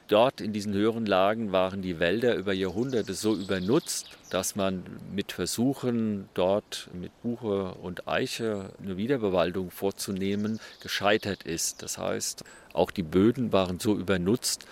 Dort 0.10 0.42
in 0.42 0.52
diesen 0.52 0.74
höheren 0.74 1.06
Lagen 1.06 1.52
waren 1.52 1.82
die 1.82 2.00
Wälder 2.00 2.36
über 2.36 2.52
Jahrhunderte 2.54 3.14
so 3.14 3.36
übernutzt, 3.36 4.18
dass 4.30 4.56
man 4.56 4.84
mit 5.14 5.32
Versuchen, 5.32 6.28
dort 6.34 6.90
mit 6.94 7.12
Buche 7.22 7.76
und 7.76 8.08
Eiche 8.08 8.74
eine 8.84 8.98
Wiederbewaldung 8.98 9.72
vorzunehmen, 9.72 10.60
gescheitert 10.82 11.44
ist. 11.44 11.82
Das 11.82 11.98
heißt, 11.98 12.44
auch 12.74 12.92
die 12.92 13.04
Böden 13.04 13.54
waren 13.54 13.80
so 13.80 13.96
übernutzt, 13.96 14.66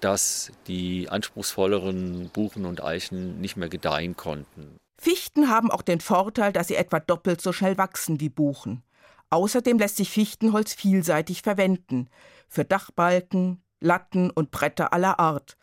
dass 0.00 0.52
die 0.66 1.08
anspruchsvolleren 1.08 2.28
Buchen 2.30 2.66
und 2.66 2.82
Eichen 2.82 3.40
nicht 3.40 3.56
mehr 3.56 3.68
gedeihen 3.68 4.16
konnten. 4.16 4.76
Fichten 4.98 5.48
haben 5.48 5.70
auch 5.70 5.82
den 5.82 6.00
Vorteil, 6.00 6.52
dass 6.52 6.68
sie 6.68 6.76
etwa 6.76 7.00
doppelt 7.00 7.40
so 7.40 7.52
schnell 7.52 7.78
wachsen 7.78 8.20
wie 8.20 8.28
Buchen. 8.28 8.82
Außerdem 9.30 9.78
lässt 9.78 9.96
sich 9.96 10.10
Fichtenholz 10.10 10.74
vielseitig 10.74 11.42
verwenden. 11.42 12.08
Für 12.48 12.64
Dachbalken, 12.64 13.62
Latten 13.82 14.30
und 14.30 14.50
Bretter 14.50 14.92
aller 14.92 15.18
Art. 15.18 15.56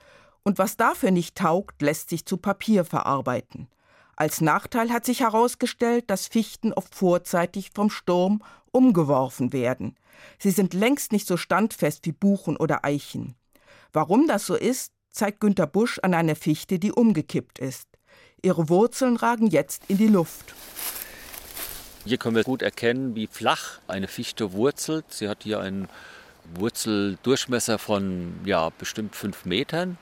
Und 0.43 0.57
was 0.57 0.77
dafür 0.77 1.11
nicht 1.11 1.35
taugt, 1.35 1.81
lässt 1.81 2.09
sich 2.09 2.25
zu 2.25 2.37
Papier 2.37 2.85
verarbeiten. 2.85 3.67
Als 4.15 4.41
Nachteil 4.41 4.89
hat 4.91 5.05
sich 5.05 5.21
herausgestellt, 5.21 6.09
dass 6.09 6.27
Fichten 6.27 6.73
oft 6.73 6.93
vorzeitig 6.93 7.71
vom 7.73 7.89
Sturm 7.89 8.43
umgeworfen 8.71 9.53
werden. 9.53 9.95
Sie 10.37 10.51
sind 10.51 10.73
längst 10.73 11.11
nicht 11.11 11.25
so 11.25 11.37
standfest 11.37 12.05
wie 12.05 12.11
Buchen 12.11 12.57
oder 12.57 12.83
Eichen. 12.83 13.35
Warum 13.93 14.27
das 14.27 14.45
so 14.45 14.55
ist, 14.55 14.91
zeigt 15.09 15.39
Günter 15.39 15.67
Busch 15.67 15.99
an 15.99 16.13
einer 16.13 16.35
Fichte, 16.35 16.79
die 16.79 16.91
umgekippt 16.91 17.59
ist. 17.59 17.87
Ihre 18.41 18.69
Wurzeln 18.69 19.15
ragen 19.17 19.47
jetzt 19.47 19.83
in 19.87 19.97
die 19.97 20.07
Luft. 20.07 20.53
Hier 22.05 22.17
können 22.17 22.35
wir 22.35 22.43
gut 22.43 22.61
erkennen, 22.61 23.15
wie 23.15 23.27
flach 23.27 23.79
eine 23.87 24.07
Fichte 24.07 24.53
wurzelt. 24.53 25.05
Sie 25.09 25.27
hat 25.27 25.43
hier 25.43 25.59
einen 25.59 25.87
Wurzeldurchmesser 26.55 27.77
von 27.77 28.33
ja, 28.45 28.69
bestimmt 28.77 29.15
fünf 29.15 29.45
Metern, 29.45 29.97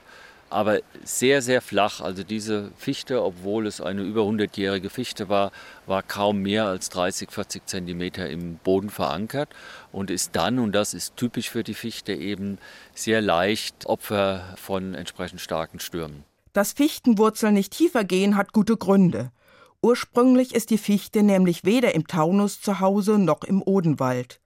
aber 0.50 0.80
sehr, 1.04 1.42
sehr 1.42 1.62
flach. 1.62 2.02
Also 2.02 2.24
diese 2.24 2.72
Fichte, 2.78 3.24
obwohl 3.24 3.68
es 3.68 3.82
eine 3.82 4.02
über 4.02 4.22
100-jährige 4.22 4.90
Fichte 4.90 5.30
war, 5.30 5.52
war 5.86 6.04
kaum 6.04 6.42
mehr 6.42 6.66
als 6.66 6.90
30, 6.90 7.32
40 7.32 7.66
Zentimeter 7.66 8.30
im 8.30 8.56
Boden 8.58 8.90
verankert 8.90 9.50
und 9.92 10.10
ist 10.10 10.36
dann, 10.36 10.60
und 10.60 10.72
das 10.74 10.94
ist 10.94 11.18
typisch 11.18 11.50
für 11.50 11.64
die 11.64 11.74
Fichte, 11.74 12.14
eben 12.14 12.58
sehr 12.94 13.22
leicht 13.22 13.86
Opfer 13.86 14.56
von 14.58 14.94
entsprechend 14.94 15.42
starken 15.42 15.80
Stürmen. 15.80 16.24
Dass 16.54 16.74
Fichtenwurzeln 16.74 17.54
nicht 17.54 17.74
tiefer 17.74 18.04
gehen, 18.04 18.36
hat 18.36 18.54
gute 18.54 18.78
Gründe. 18.78 19.32
Ursprünglich 19.82 20.56
ist 20.56 20.72
die 20.72 20.80
Fichte 20.80 21.22
nämlich 21.22 21.64
weder 21.64 21.94
im 21.94 22.08
Taunus 22.08 22.62
zu 22.62 22.80
Hause 22.80 23.20
noch 23.20 23.44
im 23.44 23.62
Odenwald. 23.62 24.40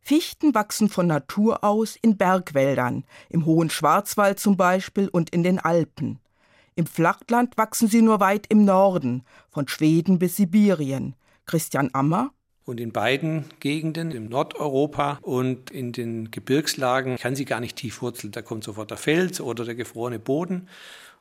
Fichten 0.00 0.54
wachsen 0.54 0.88
von 0.88 1.06
Natur 1.06 1.62
aus 1.62 1.96
in 2.00 2.16
Bergwäldern, 2.16 3.04
im 3.28 3.44
hohen 3.46 3.70
Schwarzwald 3.70 4.40
zum 4.40 4.56
Beispiel 4.56 5.08
und 5.08 5.30
in 5.30 5.42
den 5.42 5.58
Alpen. 5.58 6.18
Im 6.74 6.86
Flachland 6.86 7.56
wachsen 7.56 7.88
sie 7.88 8.02
nur 8.02 8.20
weit 8.20 8.46
im 8.48 8.64
Norden, 8.64 9.22
von 9.50 9.68
Schweden 9.68 10.18
bis 10.18 10.36
Sibirien. 10.36 11.14
Christian 11.46 11.90
Ammer 11.92 12.32
und 12.70 12.78
in 12.80 12.92
beiden 12.92 13.46
Gegenden, 13.58 14.12
im 14.12 14.28
Nordeuropa 14.28 15.18
und 15.22 15.70
in 15.70 15.92
den 15.92 16.30
Gebirgslagen, 16.30 17.16
kann 17.16 17.34
sie 17.34 17.44
gar 17.44 17.58
nicht 17.58 17.76
tief 17.76 18.00
wurzeln. 18.00 18.30
Da 18.30 18.42
kommt 18.42 18.64
sofort 18.64 18.90
der 18.90 18.96
Fels 18.96 19.40
oder 19.40 19.64
der 19.64 19.74
gefrorene 19.74 20.20
Boden. 20.20 20.68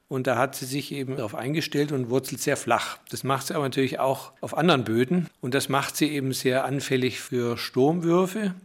Und 0.10 0.26
da 0.26 0.38
hat 0.38 0.56
sie 0.56 0.66
sich 0.66 0.92
eben 0.92 1.18
darauf 1.18 1.36
eingestellt 1.36 1.92
und 1.92 2.10
wurzelt 2.10 2.42
sehr 2.42 2.58
flach. 2.58 2.98
Das 3.10 3.24
macht 3.24 3.48
sie 3.48 3.56
aber 3.56 3.64
natürlich 3.64 4.00
auch 4.00 4.34
auf 4.42 4.58
anderen 4.58 4.84
Böden. 4.84 5.30
Und 5.40 5.54
das 5.54 5.70
macht 5.70 5.96
sie 5.96 6.10
eben 6.10 6.34
sehr 6.34 6.66
anfällig 6.66 7.22
für 7.22 7.58
Sturmwürfe. 7.58 8.56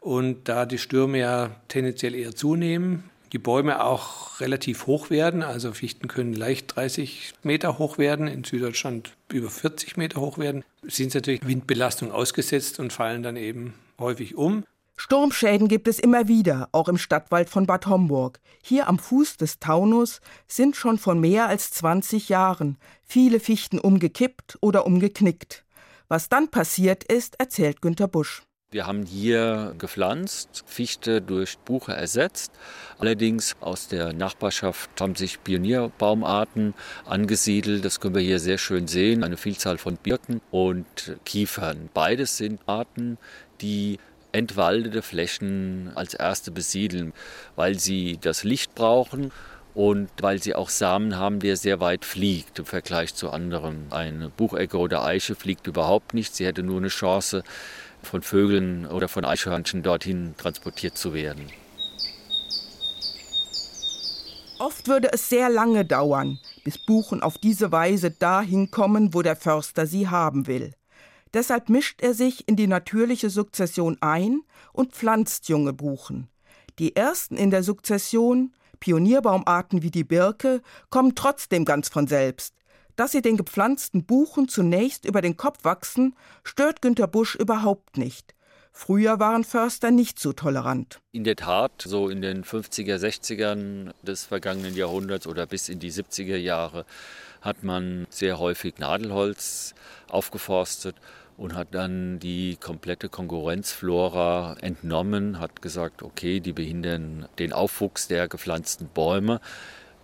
Und 0.00 0.48
da 0.48 0.64
die 0.64 0.78
Stürme 0.78 1.18
ja 1.18 1.50
tendenziell 1.68 2.14
eher 2.14 2.34
zunehmen, 2.34 3.04
die 3.32 3.38
Bäume 3.38 3.84
auch 3.84 4.40
relativ 4.40 4.86
hoch 4.86 5.10
werden, 5.10 5.42
also 5.42 5.72
Fichten 5.72 6.08
können 6.08 6.32
leicht 6.32 6.74
30 6.74 7.34
Meter 7.42 7.78
hoch 7.78 7.98
werden, 7.98 8.26
in 8.28 8.44
Süddeutschland 8.44 9.12
über 9.30 9.50
40 9.50 9.96
Meter 9.96 10.20
hoch 10.20 10.38
werden, 10.38 10.64
sind 10.82 11.12
sie 11.12 11.18
natürlich 11.18 11.46
Windbelastung 11.46 12.12
ausgesetzt 12.12 12.78
und 12.78 12.92
fallen 12.92 13.22
dann 13.22 13.36
eben 13.36 13.74
häufig 13.98 14.36
um. 14.36 14.64
Sturmschäden 14.98 15.68
gibt 15.68 15.88
es 15.88 15.98
immer 15.98 16.26
wieder, 16.26 16.70
auch 16.72 16.88
im 16.88 16.96
Stadtwald 16.96 17.50
von 17.50 17.66
Bad 17.66 17.86
Homburg. 17.86 18.40
Hier 18.62 18.88
am 18.88 18.98
Fuß 18.98 19.36
des 19.36 19.58
Taunus 19.58 20.20
sind 20.48 20.74
schon 20.74 20.96
vor 20.96 21.14
mehr 21.14 21.48
als 21.48 21.70
20 21.72 22.30
Jahren 22.30 22.78
viele 23.02 23.38
Fichten 23.38 23.78
umgekippt 23.78 24.56
oder 24.62 24.86
umgeknickt. 24.86 25.64
Was 26.08 26.30
dann 26.30 26.50
passiert 26.50 27.04
ist, 27.04 27.38
erzählt 27.38 27.82
Günter 27.82 28.08
Busch. 28.08 28.42
Wir 28.70 28.86
haben 28.86 29.04
hier 29.04 29.74
gepflanzt, 29.78 30.64
Fichte 30.66 31.22
durch 31.22 31.58
Buche 31.58 31.92
ersetzt. 31.92 32.52
Allerdings 32.98 33.54
aus 33.60 33.88
der 33.88 34.12
Nachbarschaft 34.12 34.90
haben 35.00 35.14
sich 35.14 35.42
Pionierbaumarten 35.44 36.74
angesiedelt. 37.04 37.84
Das 37.84 38.00
können 38.00 38.14
wir 38.14 38.22
hier 38.22 38.40
sehr 38.40 38.58
schön 38.58 38.88
sehen. 38.88 39.24
Eine 39.24 39.36
Vielzahl 39.36 39.78
von 39.78 39.96
Birken 39.96 40.40
und 40.50 41.16
Kiefern. 41.24 41.90
Beides 41.94 42.38
sind 42.38 42.60
Arten, 42.66 43.18
die 43.60 43.98
entwaldete 44.36 45.02
Flächen 45.02 45.90
als 45.94 46.14
erste 46.14 46.50
besiedeln, 46.50 47.12
weil 47.56 47.78
sie 47.78 48.18
das 48.20 48.44
Licht 48.44 48.74
brauchen 48.74 49.32
und 49.74 50.08
weil 50.20 50.42
sie 50.42 50.54
auch 50.54 50.68
Samen 50.68 51.16
haben, 51.16 51.40
der 51.40 51.56
sehr 51.56 51.80
weit 51.80 52.04
fliegt 52.04 52.58
im 52.58 52.66
Vergleich 52.66 53.14
zu 53.14 53.30
anderen. 53.30 53.86
Eine 53.90 54.28
Buchecke 54.28 54.78
oder 54.78 55.04
Eiche 55.04 55.34
fliegt 55.34 55.66
überhaupt 55.66 56.14
nicht. 56.14 56.34
Sie 56.34 56.46
hätte 56.46 56.62
nur 56.62 56.78
eine 56.78 56.88
Chance, 56.88 57.42
von 58.02 58.22
Vögeln 58.22 58.86
oder 58.86 59.08
von 59.08 59.24
Eichhörnchen 59.24 59.82
dorthin 59.82 60.34
transportiert 60.38 60.96
zu 60.96 61.12
werden. 61.12 61.46
Oft 64.58 64.88
würde 64.88 65.12
es 65.12 65.28
sehr 65.28 65.50
lange 65.50 65.84
dauern, 65.84 66.38
bis 66.64 66.78
Buchen 66.78 67.22
auf 67.22 67.36
diese 67.36 67.72
Weise 67.72 68.10
dahin 68.10 68.70
kommen, 68.70 69.12
wo 69.12 69.22
der 69.22 69.36
Förster 69.36 69.86
sie 69.86 70.08
haben 70.08 70.46
will. 70.46 70.72
Deshalb 71.36 71.68
mischt 71.68 72.00
er 72.00 72.14
sich 72.14 72.48
in 72.48 72.56
die 72.56 72.66
natürliche 72.66 73.28
Sukzession 73.28 73.98
ein 74.00 74.40
und 74.72 74.92
pflanzt 74.92 75.50
junge 75.50 75.74
Buchen. 75.74 76.30
Die 76.78 76.96
ersten 76.96 77.36
in 77.36 77.50
der 77.50 77.62
Sukzession, 77.62 78.54
Pionierbaumarten 78.80 79.82
wie 79.82 79.90
die 79.90 80.02
Birke, 80.02 80.62
kommen 80.88 81.14
trotzdem 81.14 81.66
ganz 81.66 81.90
von 81.90 82.06
selbst. 82.06 82.54
Dass 82.96 83.12
sie 83.12 83.20
den 83.20 83.36
gepflanzten 83.36 84.06
Buchen 84.06 84.48
zunächst 84.48 85.04
über 85.04 85.20
den 85.20 85.36
Kopf 85.36 85.62
wachsen, 85.62 86.16
stört 86.42 86.80
Günter 86.80 87.06
Busch 87.06 87.34
überhaupt 87.34 87.98
nicht. 87.98 88.34
Früher 88.72 89.20
waren 89.20 89.44
Förster 89.44 89.90
nicht 89.90 90.18
so 90.18 90.32
tolerant. 90.32 91.00
In 91.12 91.24
der 91.24 91.36
Tat, 91.36 91.82
so 91.84 92.08
in 92.08 92.22
den 92.22 92.44
50er, 92.44 92.96
60ern 92.96 93.92
des 94.02 94.24
vergangenen 94.24 94.74
Jahrhunderts 94.74 95.26
oder 95.26 95.44
bis 95.44 95.68
in 95.68 95.80
die 95.80 95.92
70er 95.92 96.36
Jahre 96.36 96.86
hat 97.42 97.62
man 97.62 98.06
sehr 98.08 98.38
häufig 98.38 98.78
Nadelholz 98.78 99.74
aufgeforstet 100.08 100.96
und 101.36 101.54
hat 101.54 101.68
dann 101.72 102.18
die 102.18 102.56
komplette 102.56 103.08
Konkurrenzflora 103.08 104.56
entnommen, 104.60 105.38
hat 105.38 105.62
gesagt, 105.62 106.02
okay, 106.02 106.40
die 106.40 106.52
behindern 106.52 107.28
den 107.38 107.52
Aufwuchs 107.52 108.08
der 108.08 108.28
gepflanzten 108.28 108.88
Bäume. 108.88 109.40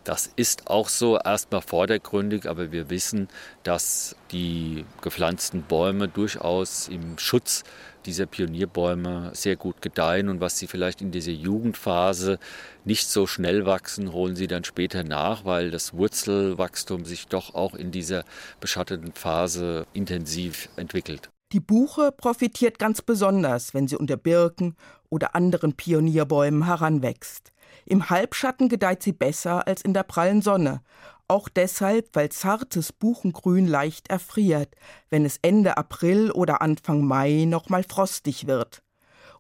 Das 0.05 0.33
ist 0.35 0.67
auch 0.69 0.89
so 0.89 1.17
erstmal 1.17 1.63
vordergründig, 1.63 2.49
aber 2.49 2.73
wir 2.73 2.91
wissen, 2.91 3.29
dass 3.63 4.17
die 4.33 4.85
gepflanzten 5.01 5.63
Bäume 5.63 6.09
durchaus 6.09 6.89
im 6.89 7.19
Schutz 7.19 7.63
dieser 8.05 8.27
Pionierbäume 8.27 9.31
sehr 9.33 9.55
gut 9.55 9.81
gedeihen 9.81 10.29
und 10.29 10.41
was 10.41 10.59
sie 10.59 10.67
vielleicht 10.67 11.03
in 11.03 11.13
dieser 11.13 11.31
Jugendphase 11.31 12.41
nicht 12.85 13.09
so 13.09 13.29
schnell 13.29 13.65
wachsen, 13.65 14.13
holen 14.13 14.35
sie 14.35 14.49
dann 14.49 14.65
später 14.65 15.05
nach, 15.05 15.45
weil 15.45 15.71
das 15.71 15.95
Wurzelwachstum 15.95 17.05
sich 17.05 17.29
doch 17.29 17.55
auch 17.55 17.75
in 17.75 17.93
dieser 17.93 18.25
beschatteten 18.61 19.13
Phase 19.13 19.87
intensiv 19.93 20.69
entwickelt. 20.75 21.31
Die 21.53 21.61
Buche 21.61 22.11
profitiert 22.11 22.79
ganz 22.79 23.03
besonders, 23.03 23.73
wenn 23.73 23.87
sie 23.87 23.97
unter 23.97 24.17
Birken 24.17 24.75
oder 25.11 25.37
anderen 25.37 25.75
Pionierbäumen 25.75 26.65
heranwächst. 26.65 27.53
Im 27.87 28.11
Halbschatten 28.11 28.69
gedeiht 28.69 29.03
sie 29.03 29.13
besser 29.13 29.67
als 29.67 29.83
in 29.83 29.95
der 29.95 30.03
prallen 30.03 30.43
Sonne, 30.43 30.83
auch 31.29 31.49
deshalb, 31.49 32.11
weil 32.13 32.29
zartes 32.29 32.93
Buchengrün 32.93 33.67
leicht 33.67 34.11
erfriert, 34.11 34.75
wenn 35.09 35.25
es 35.25 35.39
Ende 35.41 35.77
April 35.77 36.31
oder 36.31 36.61
Anfang 36.61 37.05
Mai 37.05 37.45
noch 37.47 37.69
mal 37.69 37.85
frostig 37.85 38.47
wird. 38.47 38.83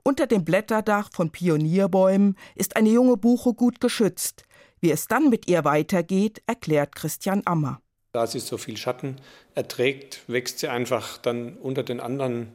Unter 0.02 0.26
dem 0.26 0.44
Blätterdach 0.44 1.10
von 1.12 1.30
Pionierbäumen 1.30 2.36
ist 2.54 2.76
eine 2.76 2.88
junge 2.88 3.16
Buche 3.16 3.54
gut 3.54 3.80
geschützt. 3.80 4.44
Wie 4.80 4.90
es 4.90 5.06
dann 5.06 5.28
mit 5.28 5.48
ihr 5.48 5.64
weitergeht, 5.64 6.42
erklärt 6.46 6.94
Christian 6.96 7.42
Ammer. 7.44 7.80
Da 8.12 8.26
sie 8.26 8.40
so 8.40 8.58
viel 8.58 8.76
Schatten 8.76 9.16
erträgt, 9.54 10.22
wächst 10.26 10.58
sie 10.58 10.68
einfach 10.68 11.18
dann 11.18 11.56
unter 11.56 11.82
den 11.82 12.00
anderen 12.00 12.48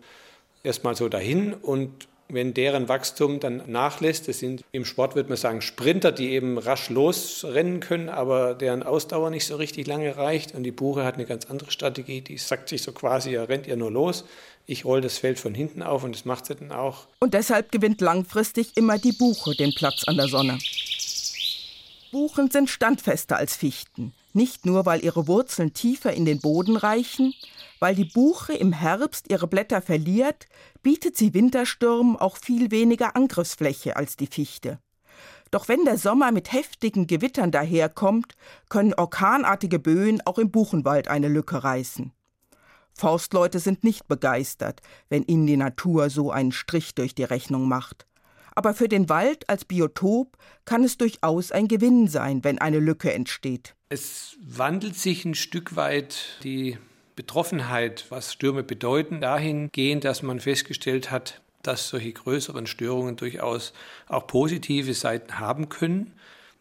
erstmal 0.64 0.96
so 0.96 1.10
dahin 1.10 1.54
und 1.54 2.08
wenn 2.30 2.54
deren 2.54 2.90
Wachstum 2.90 3.40
dann 3.40 3.64
nachlässt, 3.68 4.28
das 4.28 4.40
sind 4.40 4.64
im 4.72 4.86
Sport, 4.86 5.16
würde 5.16 5.30
man 5.30 5.38
sagen, 5.38 5.62
Sprinter, 5.62 6.12
die 6.12 6.32
eben 6.32 6.58
rasch 6.58 6.90
losrennen 6.90 7.80
können, 7.80 8.10
aber 8.10 8.54
deren 8.54 8.84
Ausdauer 8.84 9.30
nicht 9.30 9.46
so 9.46 9.56
richtig 9.56 9.88
lange 9.88 10.18
reicht. 10.18 10.54
Und 10.54 10.64
die 10.64 10.72
Buche 10.72 11.04
hat 11.04 11.16
eine 11.16 11.26
ganz 11.26 11.46
andere 11.46 11.72
Strategie, 11.72 12.22
die 12.22 12.38
sagt 12.38 12.70
sich 12.70 12.82
so 12.82 12.92
quasi, 12.92 13.32
ja, 13.32 13.44
rennt 13.44 13.68
ihr 13.68 13.78
nur 13.78 13.92
los. 13.92 14.26
Ich 14.66 14.84
roll 14.84 15.00
das 15.00 15.18
Feld 15.18 15.40
von 15.40 15.56
hinten 15.56 15.82
auf 15.82 16.04
und 16.04 16.14
das 16.14 16.26
macht 16.26 16.46
sie 16.46 16.56
dann 16.56 16.72
auch. 16.72 17.08
Und 17.20 17.34
deshalb 17.34 17.72
gewinnt 17.72 18.02
langfristig 18.02 18.76
immer 18.76 18.98
die 18.98 19.14
Buche 19.14 19.56
den 19.56 19.74
Platz 19.74 20.04
an 20.06 20.18
der 20.18 20.28
Sonne. 20.28 20.58
Buchen 22.12 22.52
sind 22.52 22.70
standfester 22.70 23.38
als 23.38 23.56
Fichten, 23.56 24.14
nicht 24.34 24.66
nur 24.66 24.86
weil 24.86 25.04
ihre 25.04 25.28
Wurzeln 25.28 25.74
tiefer 25.74 26.14
in 26.14 26.26
den 26.26 26.40
Boden 26.40 26.76
reichen, 26.76 27.34
weil 27.80 27.96
die 27.96 28.06
Buche 28.06 28.54
im 28.54 28.74
Herbst 28.74 29.30
ihre 29.30 29.48
Blätter 29.48 29.82
verliert, 29.82 30.46
bietet 30.84 31.18
sie 31.18 31.34
Winterstürmen 31.34 32.16
auch 32.16 32.38
viel 32.38 32.72
weniger 32.72 33.16
Angriffsfläche 33.16 33.96
als 33.96 34.18
die 34.18 34.28
Fichte. 34.28 34.80
Doch 35.52 35.68
wenn 35.68 35.86
der 35.86 35.98
Sommer 35.98 36.32
mit 36.32 36.52
heftigen 36.52 37.08
Gewittern 37.08 37.52
daherkommt, 37.52 38.36
können 38.70 38.94
orkanartige 38.94 39.80
Böen 39.80 40.22
auch 40.26 40.38
im 40.38 40.52
Buchenwald 40.52 41.08
eine 41.08 41.30
Lücke 41.30 41.64
reißen. 41.64 42.12
Forstleute 42.94 43.60
sind 43.60 43.84
nicht 43.84 44.08
begeistert, 44.08 44.82
wenn 45.10 45.24
ihnen 45.24 45.48
die 45.48 45.58
Natur 45.58 46.10
so 46.10 46.32
einen 46.32 46.52
Strich 46.52 46.96
durch 46.96 47.14
die 47.14 47.24
Rechnung 47.24 47.68
macht. 47.68 48.08
Aber 48.56 48.74
für 48.74 48.90
den 48.90 49.08
Wald 49.08 49.48
als 49.50 49.66
Biotop 49.66 50.36
kann 50.66 50.84
es 50.84 50.98
durchaus 50.98 51.52
ein 51.52 51.68
Gewinn 51.68 52.08
sein, 52.08 52.44
wenn 52.44 52.58
eine 52.58 52.80
Lücke 52.80 53.14
entsteht. 53.14 53.76
Es 53.90 54.36
wandelt 54.42 54.96
sich 54.96 55.26
ein 55.26 55.36
Stück 55.36 55.76
weit 55.76 56.40
die 56.44 56.80
Betroffenheit, 57.18 58.06
was 58.10 58.32
Stürme 58.32 58.64
bedeuten, 58.64 59.20
dahingehend, 59.20 60.06
dass 60.06 60.22
man 60.22 60.40
festgestellt 60.40 61.12
hat, 61.12 61.42
dass 61.64 61.90
solche 61.90 62.14
größeren 62.14 62.68
Störungen 62.68 63.18
durchaus 63.18 63.74
auch 64.08 64.28
positive 64.28 64.94
Seiten 64.94 65.40
haben 65.40 65.68
können. 65.68 66.14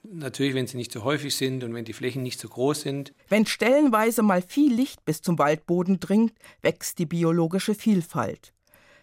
Natürlich, 0.03 0.55
wenn 0.55 0.67
sie 0.67 0.79
nicht 0.79 0.93
so 0.93 1.05
häufig 1.05 1.37
sind 1.37 1.63
und 1.63 1.75
wenn 1.75 1.85
die 1.85 1.93
Flächen 1.93 2.23
nicht 2.23 2.41
so 2.41 2.49
groß 2.49 2.81
sind. 2.81 3.13
Wenn 3.29 3.45
stellenweise 3.45 4.23
mal 4.23 4.41
viel 4.41 4.73
Licht 4.73 5.05
bis 5.05 5.21
zum 5.21 5.39
Waldboden 5.39 6.01
dringt, 6.01 6.33
wächst 6.63 6.99
die 6.99 7.07
biologische 7.07 7.75
Vielfalt. 7.75 8.55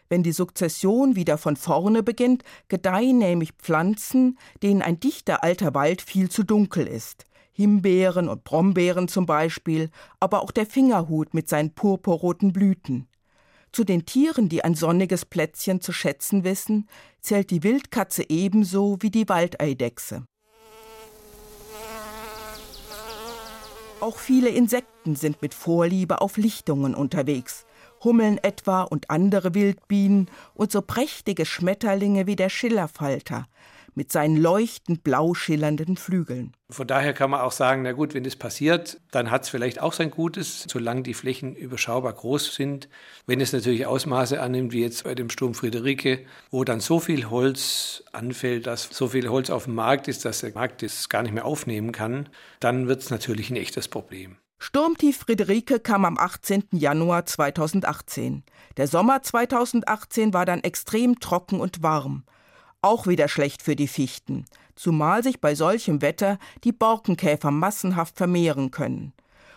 Wenn 0.09 0.23
die 0.23 0.31
Sukzession 0.31 1.15
wieder 1.15 1.37
von 1.37 1.55
vorne 1.55 2.01
beginnt, 2.01 2.43
gedeihen 2.67 3.19
nämlich 3.19 3.51
Pflanzen, 3.53 4.39
denen 4.63 4.81
ein 4.81 4.99
dichter 4.99 5.43
alter 5.43 5.75
Wald 5.75 6.01
viel 6.01 6.29
zu 6.29 6.43
dunkel 6.43 6.87
ist. 6.87 7.25
Himbeeren 7.53 8.27
und 8.27 8.43
Brombeeren 8.43 9.07
zum 9.07 9.25
Beispiel, 9.25 9.89
aber 10.19 10.41
auch 10.41 10.51
der 10.51 10.65
Fingerhut 10.65 11.33
mit 11.33 11.47
seinen 11.47 11.73
purpurroten 11.73 12.51
Blüten. 12.51 13.07
Zu 13.71 13.83
den 13.83 14.05
Tieren, 14.05 14.49
die 14.49 14.63
ein 14.63 14.75
sonniges 14.75 15.25
Plätzchen 15.25 15.79
zu 15.79 15.91
schätzen 15.93 16.43
wissen, 16.43 16.87
zählt 17.21 17.51
die 17.51 17.63
Wildkatze 17.63 18.25
ebenso 18.27 18.97
wie 19.01 19.11
die 19.11 19.29
Waldeidechse. 19.29 20.25
Auch 23.99 24.17
viele 24.17 24.49
Insekten 24.49 25.15
sind 25.15 25.41
mit 25.41 25.53
Vorliebe 25.53 26.21
auf 26.21 26.37
Lichtungen 26.37 26.93
unterwegs. 26.93 27.65
Hummeln 28.03 28.37
etwa 28.37 28.81
und 28.81 29.09
andere 29.09 29.53
Wildbienen 29.53 30.29
und 30.55 30.71
so 30.71 30.81
prächtige 30.81 31.45
Schmetterlinge 31.45 32.27
wie 32.27 32.35
der 32.35 32.49
Schillerfalter 32.49 33.45
mit 33.95 34.11
seinen 34.11 34.37
leuchtend 34.37 35.03
blau 35.03 35.33
schillernden 35.33 35.97
Flügeln. 35.97 36.53
Von 36.69 36.87
daher 36.87 37.13
kann 37.13 37.29
man 37.29 37.41
auch 37.41 37.51
sagen, 37.51 37.83
na 37.83 37.91
gut, 37.91 38.13
wenn 38.13 38.23
das 38.23 38.35
passiert, 38.35 38.99
dann 39.11 39.29
hat 39.29 39.43
es 39.43 39.49
vielleicht 39.49 39.81
auch 39.81 39.93
sein 39.93 40.09
Gutes, 40.09 40.65
solange 40.67 41.03
die 41.03 41.13
Flächen 41.13 41.55
überschaubar 41.55 42.13
groß 42.13 42.55
sind. 42.55 42.89
Wenn 43.27 43.41
es 43.41 43.53
natürlich 43.53 43.85
Ausmaße 43.85 44.41
annimmt, 44.41 44.73
wie 44.73 44.81
jetzt 44.81 45.03
bei 45.03 45.15
dem 45.15 45.29
Sturm 45.29 45.53
Friederike, 45.53 46.25
wo 46.49 46.63
dann 46.63 46.79
so 46.79 46.99
viel 46.99 47.29
Holz 47.29 48.03
anfällt, 48.11 48.67
dass 48.67 48.89
so 48.91 49.09
viel 49.09 49.29
Holz 49.29 49.49
auf 49.49 49.65
dem 49.65 49.75
Markt 49.75 50.07
ist, 50.07 50.25
dass 50.25 50.39
der 50.39 50.53
Markt 50.53 50.83
es 50.83 51.09
gar 51.09 51.21
nicht 51.21 51.33
mehr 51.33 51.45
aufnehmen 51.45 51.91
kann, 51.91 52.29
dann 52.59 52.87
wird 52.87 53.01
es 53.01 53.09
natürlich 53.09 53.49
ein 53.49 53.55
echtes 53.55 53.87
Problem. 53.87 54.37
Sturmtief 54.65 55.17
Friederike 55.17 55.81
kam 55.81 56.05
am 56.05 56.17
18. 56.17 56.63
Januar 56.71 57.25
2018. 57.25 58.43
Der 58.77 58.87
Sommer 58.87 59.21
2018 59.21 60.33
war 60.33 60.45
dann 60.45 60.63
extrem 60.63 61.19
trocken 61.19 61.59
und 61.59 61.83
warm. 61.83 62.23
Auch 62.83 63.07
wieder 63.07 63.29
schlecht 63.29 63.61
für 63.61 63.77
die 63.77 63.87
Fichten, 63.87 64.43
zumal 64.75 65.23
sich 65.23 65.39
bei 65.39 65.55
solchem 65.55 66.01
Wetter 66.01 66.37
die 66.65 66.73
Borkenkäfer 66.73 67.49
massenhaft 67.49 68.17
vermehren 68.17 68.71
können. 68.71 69.13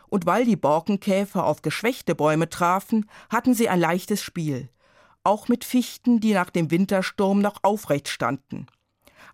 Und 0.08 0.26
weil 0.26 0.44
die 0.44 0.54
Borkenkäfer 0.54 1.44
auf 1.44 1.60
geschwächte 1.60 2.14
Bäume 2.14 2.48
trafen, 2.48 3.10
hatten 3.28 3.52
sie 3.52 3.68
ein 3.68 3.80
leichtes 3.80 4.22
Spiel. 4.22 4.68
Auch 5.24 5.48
mit 5.48 5.64
Fichten, 5.64 6.20
die 6.20 6.34
nach 6.34 6.50
dem 6.50 6.70
Wintersturm 6.70 7.40
noch 7.40 7.64
aufrecht 7.64 8.06
standen. 8.06 8.66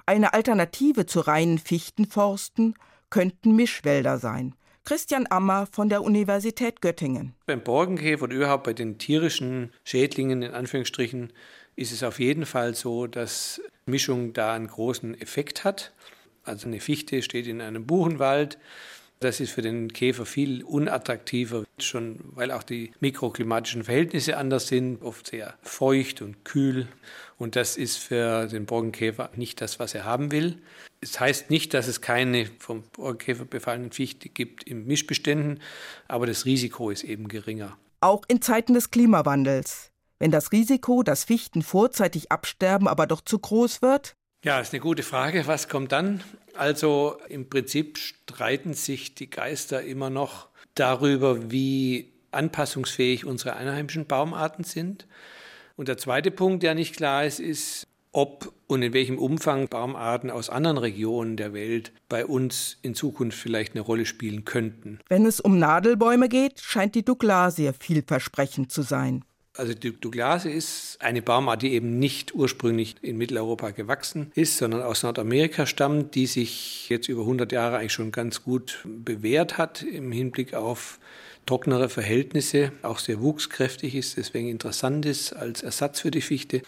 Eine 0.07 0.33
Alternative 0.33 1.05
zu 1.05 1.21
reinen 1.21 1.59
Fichtenforsten 1.59 2.75
könnten 3.11 3.55
Mischwälder 3.55 4.17
sein. 4.17 4.55
Christian 4.85 5.29
Ammer 5.31 5.69
von 5.71 5.89
der 5.89 6.03
Universität 6.03 6.81
Göttingen. 6.81 7.35
Beim 7.47 7.63
Borkenkäfer 7.63 8.25
und 8.25 8.33
überhaupt 8.33 8.65
bei 8.65 8.73
den 8.73 8.99
tierischen 8.99 9.73
Schädlingen 9.85 10.43
in 10.43 10.53
Anführungsstrichen 10.53 11.33
ist 11.77 11.93
es 11.93 12.03
auf 12.03 12.19
jeden 12.19 12.47
Fall 12.47 12.75
so, 12.75 13.07
dass 13.07 13.61
Mischung 13.87 14.33
da 14.33 14.55
einen 14.55 14.67
großen 14.67 15.19
Effekt 15.21 15.63
hat. 15.63 15.93
Also 16.43 16.67
eine 16.67 16.81
Fichte 16.81 17.23
steht 17.23 17.47
in 17.47 17.61
einem 17.61 17.87
Buchenwald. 17.87 18.59
Das 19.21 19.39
ist 19.39 19.53
für 19.53 19.63
den 19.63 19.93
Käfer 19.93 20.27
viel 20.27 20.65
unattraktiver, 20.65 21.63
schon 21.79 22.19
weil 22.35 22.51
auch 22.51 22.65
die 22.65 22.91
mikroklimatischen 22.99 23.85
Verhältnisse 23.85 24.37
anders 24.37 24.67
sind, 24.67 25.01
oft 25.01 25.29
sehr 25.29 25.55
feucht 25.63 26.23
und 26.23 26.45
kühl. 26.45 26.89
Und 27.43 27.57
das 27.57 27.77
ist 27.77 27.97
für 27.97 28.47
den 28.47 28.67
Borkenkäfer 28.67 29.31
nicht 29.35 29.61
das, 29.61 29.81
was 29.81 29.97
er 29.97 30.05
haben 30.05 30.31
will. 30.31 30.63
Es 31.01 31.19
heißt 31.19 31.51
nicht, 31.51 31.75
dass 31.75 31.89
es 31.89 32.01
keine 32.01 32.47
vom 32.61 32.85
Borkenkäfer 32.93 33.45
befallenen 33.45 33.91
Fichte 33.91 34.29
gibt 34.29 34.63
im 34.63 34.87
Mischbeständen, 34.87 35.59
aber 36.07 36.29
das 36.29 36.45
Risiko 36.45 36.91
ist 36.91 37.03
eben 37.03 37.27
geringer. 37.27 37.77
Auch 38.01 38.23
in 38.29 38.43
Zeiten 38.43 38.75
des 38.75 38.93
Klimawandels. 38.93 39.91
Wenn 40.21 40.31
das 40.31 40.53
Risiko, 40.53 41.03
dass 41.03 41.25
Fichten 41.25 41.63
vorzeitig 41.63 42.31
absterben, 42.31 42.87
aber 42.87 43.09
doch 43.09 43.21
zu 43.21 43.41
groß 43.41 43.83
wird? 43.83 44.15
Ja, 44.45 44.61
ist 44.61 44.73
eine 44.73 44.79
gute 44.79 45.03
Frage. 45.03 45.49
Was 45.49 45.69
kommt 45.69 45.91
dann? 45.91 46.23
Also 46.55 47.19
im 47.29 47.51
Prinzip 47.51 47.99
streiten 47.99 48.75
sich 48.75 49.17
die 49.17 49.29
Geister 49.29 49.83
immer 49.83 50.11
noch 50.11 50.47
darüber, 50.77 51.51
wie 51.51 52.13
anpassungsfähig 52.31 53.25
unsere 53.25 53.57
einheimischen 53.57 54.07
Baumarten 54.07 54.63
sind. 54.63 55.09
Und 55.77 55.89
der 55.89 55.99
zweite 55.99 56.31
Punkt, 56.31 56.63
der 56.63 56.75
nicht 56.75 56.97
klar 56.97 57.25
ist, 57.25 57.41
ist, 57.41 57.87
ob 58.13 58.53
und 58.67 58.83
in 58.83 58.93
welchem 58.93 59.19
Umfang 59.19 59.69
Baumarten 59.69 60.31
aus 60.31 60.51
anderen 60.51 60.79
Regionen 60.79 61.37
der 61.37 61.53
Welt 61.53 61.93
bei 62.09 62.25
uns 62.25 62.79
in 62.83 62.95
Zukunft 62.95 63.39
vielleicht 63.39 63.75
eine 63.75 63.81
Rolle 63.81 64.07
spielen 64.07 64.45
könnten. 64.45 64.99
Wenn 65.09 65.27
es 65.27 65.41
um 65.41 65.59
Nadelbäume 65.59 66.29
geht, 66.29 66.61
scheint 66.61 66.95
die 66.95 67.05
Douglasie 67.05 67.73
vielversprechend 67.79 68.71
zu 68.71 68.83
sein. 68.83 69.25
Also 69.55 69.75
die 69.75 69.93
Douglasie 69.93 70.51
ist 70.51 70.97
eine 71.01 71.21
Baumart, 71.21 71.61
die 71.61 71.73
eben 71.73 71.99
nicht 71.99 72.35
ursprünglich 72.35 72.97
in 73.03 73.19
Mitteleuropa 73.19 73.71
gewachsen 73.71 74.33
ist, 74.35 74.57
sondern 74.57 74.81
aus 74.81 75.03
Nordamerika 75.03 75.67
stammt, 75.67 76.15
die 76.15 76.27
sich 76.27 76.89
jetzt 76.89 77.09
über 77.09 77.23
100 77.23 77.53
Jahre 77.53 77.77
eigentlich 77.77 77.93
schon 77.93 78.13
ganz 78.13 78.43
gut 78.43 78.79
bewährt 78.85 79.59
hat 79.59 79.83
im 79.83 80.11
Hinblick 80.11 80.55
auf 80.55 80.99
trockenere 81.47 81.89
Verhältnisse, 81.89 82.73
auch 82.83 82.99
sehr 82.99 83.21
wuchskräftig 83.21 83.95
ist, 83.95 84.17
deswegen 84.17 84.49
interessant 84.49 85.07
ist 85.07 85.33
als 85.33 85.63
Ersatz 85.63 86.01
für 86.01 86.11
die 86.11 86.21
Fichte. 86.21 86.63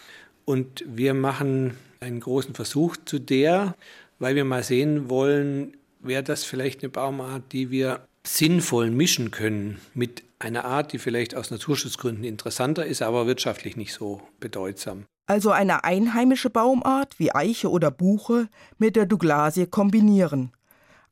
Und 0.45 0.83
wir 0.87 1.13
machen 1.13 1.77
einen 1.99 2.19
großen 2.19 2.53
Versuch 2.53 2.97
zu 3.05 3.19
der, 3.19 3.75
weil 4.19 4.35
wir 4.35 4.45
mal 4.45 4.63
sehen 4.63 5.09
wollen, 5.09 5.75
wäre 6.01 6.23
das 6.23 6.43
vielleicht 6.43 6.83
eine 6.83 6.89
Baumart, 6.89 7.51
die 7.51 7.71
wir 7.71 8.07
sinnvoll 8.25 8.91
mischen 8.91 9.31
können 9.31 9.79
mit 9.93 10.23
einer 10.39 10.65
Art, 10.65 10.93
die 10.93 10.99
vielleicht 10.99 11.35
aus 11.35 11.51
Naturschutzgründen 11.51 12.23
interessanter 12.23 12.85
ist, 12.85 13.01
aber 13.01 13.27
wirtschaftlich 13.27 13.75
nicht 13.77 13.93
so 13.93 14.21
bedeutsam. 14.39 15.05
Also 15.27 15.51
eine 15.51 15.83
einheimische 15.83 16.49
Baumart 16.49 17.17
wie 17.17 17.33
Eiche 17.33 17.69
oder 17.71 17.89
Buche 17.89 18.47
mit 18.77 18.95
der 18.95 19.05
Douglasie 19.05 19.65
kombinieren. 19.65 20.51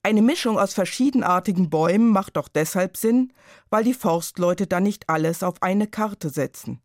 Eine 0.05 0.21
Mischung 0.21 0.59
aus 0.59 0.73
verschiedenartigen 0.73 1.69
Bäumen 1.69 2.09
macht 2.09 2.35
doch 2.35 2.49
deshalb 2.49 2.97
Sinn, 2.97 3.31
weil 3.69 3.85
die 3.85 3.93
Forstleute 3.93 4.67
dann 4.67 4.83
nicht 4.83 5.07
alles 5.07 5.43
auf 5.43 5.61
eine 5.61 5.87
Karte 5.87 6.29
setzen. 6.29 6.81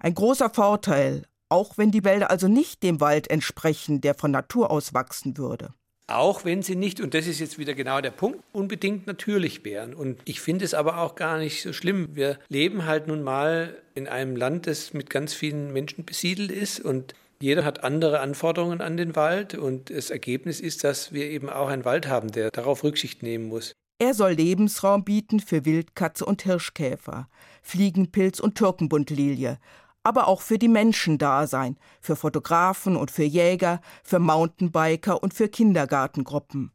Ein 0.00 0.14
großer 0.14 0.50
Vorteil, 0.50 1.22
auch 1.48 1.78
wenn 1.78 1.92
die 1.92 2.02
Wälder 2.02 2.32
also 2.32 2.48
nicht 2.48 2.82
dem 2.82 3.00
Wald 3.00 3.30
entsprechen, 3.30 4.00
der 4.00 4.14
von 4.14 4.32
Natur 4.32 4.72
aus 4.72 4.92
wachsen 4.92 5.38
würde. 5.38 5.72
Auch 6.08 6.44
wenn 6.44 6.62
sie 6.62 6.74
nicht, 6.74 7.00
und 7.00 7.14
das 7.14 7.28
ist 7.28 7.38
jetzt 7.38 7.58
wieder 7.58 7.74
genau 7.74 8.00
der 8.00 8.10
Punkt, 8.10 8.40
unbedingt 8.52 9.06
natürlich 9.06 9.64
wären. 9.64 9.94
Und 9.94 10.20
ich 10.24 10.40
finde 10.40 10.64
es 10.64 10.74
aber 10.74 10.98
auch 10.98 11.14
gar 11.14 11.38
nicht 11.38 11.62
so 11.62 11.72
schlimm. 11.72 12.08
Wir 12.16 12.40
leben 12.48 12.86
halt 12.86 13.06
nun 13.06 13.22
mal 13.22 13.76
in 13.94 14.08
einem 14.08 14.34
Land, 14.34 14.66
das 14.66 14.92
mit 14.94 15.10
ganz 15.10 15.32
vielen 15.32 15.72
Menschen 15.72 16.04
besiedelt 16.04 16.50
ist 16.50 16.80
und 16.80 17.14
jeder 17.40 17.64
hat 17.64 17.84
andere 17.84 18.20
Anforderungen 18.20 18.80
an 18.80 18.96
den 18.96 19.14
Wald 19.14 19.54
und 19.54 19.90
das 19.90 20.10
Ergebnis 20.10 20.60
ist, 20.60 20.82
dass 20.84 21.12
wir 21.12 21.26
eben 21.30 21.48
auch 21.48 21.68
einen 21.68 21.84
Wald 21.84 22.08
haben, 22.08 22.32
der 22.32 22.50
darauf 22.50 22.82
Rücksicht 22.82 23.22
nehmen 23.22 23.48
muss. 23.48 23.72
Er 24.00 24.14
soll 24.14 24.32
Lebensraum 24.32 25.04
bieten 25.04 25.40
für 25.40 25.64
Wildkatze 25.64 26.24
und 26.24 26.42
Hirschkäfer, 26.42 27.28
Fliegenpilz 27.62 28.40
und 28.40 28.56
Türkenbundlilie, 28.56 29.58
aber 30.02 30.28
auch 30.28 30.40
für 30.40 30.58
die 30.58 30.68
Menschen 30.68 31.18
da 31.18 31.46
sein, 31.46 31.76
für 32.00 32.16
Fotografen 32.16 32.96
und 32.96 33.10
für 33.10 33.24
Jäger, 33.24 33.80
für 34.02 34.18
Mountainbiker 34.18 35.22
und 35.22 35.34
für 35.34 35.48
Kindergartengruppen. 35.48 36.72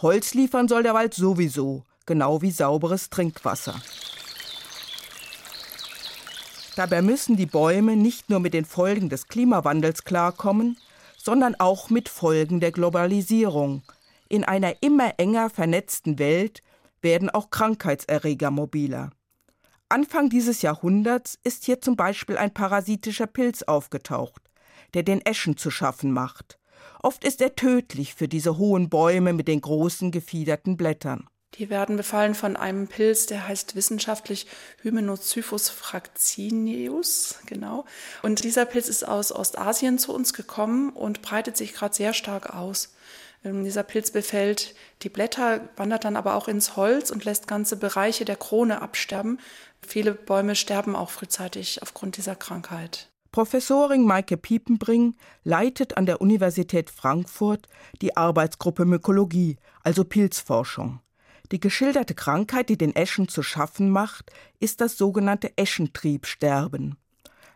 Holz 0.00 0.34
liefern 0.34 0.68
soll 0.68 0.82
der 0.82 0.94
Wald 0.94 1.14
sowieso, 1.14 1.84
genau 2.06 2.42
wie 2.42 2.50
sauberes 2.50 3.08
Trinkwasser. 3.08 3.80
Dabei 6.76 7.02
müssen 7.02 7.36
die 7.36 7.46
Bäume 7.46 7.96
nicht 7.96 8.30
nur 8.30 8.40
mit 8.40 8.54
den 8.54 8.64
Folgen 8.64 9.08
des 9.10 9.26
Klimawandels 9.26 10.04
klarkommen, 10.04 10.78
sondern 11.18 11.54
auch 11.56 11.90
mit 11.90 12.08
Folgen 12.08 12.60
der 12.60 12.72
Globalisierung. 12.72 13.82
In 14.28 14.44
einer 14.44 14.82
immer 14.82 15.18
enger 15.18 15.50
vernetzten 15.50 16.18
Welt 16.18 16.62
werden 17.02 17.28
auch 17.28 17.50
Krankheitserreger 17.50 18.50
mobiler. 18.50 19.10
Anfang 19.90 20.30
dieses 20.30 20.62
Jahrhunderts 20.62 21.38
ist 21.44 21.64
hier 21.64 21.82
zum 21.82 21.96
Beispiel 21.96 22.38
ein 22.38 22.54
parasitischer 22.54 23.26
Pilz 23.26 23.62
aufgetaucht, 23.64 24.42
der 24.94 25.02
den 25.02 25.20
Eschen 25.20 25.58
zu 25.58 25.70
schaffen 25.70 26.12
macht. 26.12 26.58
Oft 27.02 27.24
ist 27.24 27.42
er 27.42 27.54
tödlich 27.54 28.14
für 28.14 28.28
diese 28.28 28.56
hohen 28.56 28.88
Bäume 28.88 29.34
mit 29.34 29.48
den 29.48 29.60
großen 29.60 30.10
gefiederten 30.10 30.78
Blättern. 30.78 31.28
Die 31.54 31.68
werden 31.68 31.96
befallen 31.96 32.34
von 32.34 32.56
einem 32.56 32.88
Pilz, 32.88 33.26
der 33.26 33.46
heißt 33.46 33.76
wissenschaftlich 33.76 34.46
Hymenocyphus 34.82 35.68
fraxineus, 35.68 37.36
genau. 37.44 37.84
Und 38.22 38.42
dieser 38.42 38.64
Pilz 38.64 38.88
ist 38.88 39.06
aus 39.06 39.32
Ostasien 39.32 39.98
zu 39.98 40.14
uns 40.14 40.32
gekommen 40.32 40.90
und 40.90 41.20
breitet 41.20 41.58
sich 41.58 41.74
gerade 41.74 41.94
sehr 41.94 42.14
stark 42.14 42.54
aus. 42.54 42.94
Ähm, 43.44 43.64
dieser 43.64 43.82
Pilz 43.82 44.10
befällt 44.10 44.74
die 45.02 45.10
Blätter, 45.10 45.68
wandert 45.76 46.04
dann 46.04 46.16
aber 46.16 46.36
auch 46.36 46.48
ins 46.48 46.76
Holz 46.76 47.10
und 47.10 47.24
lässt 47.24 47.48
ganze 47.48 47.76
Bereiche 47.76 48.24
der 48.24 48.36
Krone 48.36 48.80
absterben. 48.80 49.38
Viele 49.86 50.12
Bäume 50.14 50.54
sterben 50.54 50.96
auch 50.96 51.10
frühzeitig 51.10 51.82
aufgrund 51.82 52.16
dieser 52.16 52.36
Krankheit. 52.36 53.10
Professorin 53.30 54.04
Maike 54.04 54.36
Piepenbring 54.36 55.16
leitet 55.42 55.96
an 55.96 56.06
der 56.06 56.20
Universität 56.20 56.90
Frankfurt 56.90 57.66
die 58.00 58.16
Arbeitsgruppe 58.16 58.84
Mykologie, 58.84 59.56
also 59.82 60.04
Pilzforschung. 60.04 61.00
Die 61.52 61.60
geschilderte 61.60 62.14
Krankheit, 62.14 62.70
die 62.70 62.78
den 62.78 62.96
Eschen 62.96 63.28
zu 63.28 63.42
schaffen 63.42 63.90
macht, 63.90 64.32
ist 64.58 64.80
das 64.80 64.96
sogenannte 64.96 65.52
Eschentriebsterben. 65.56 66.96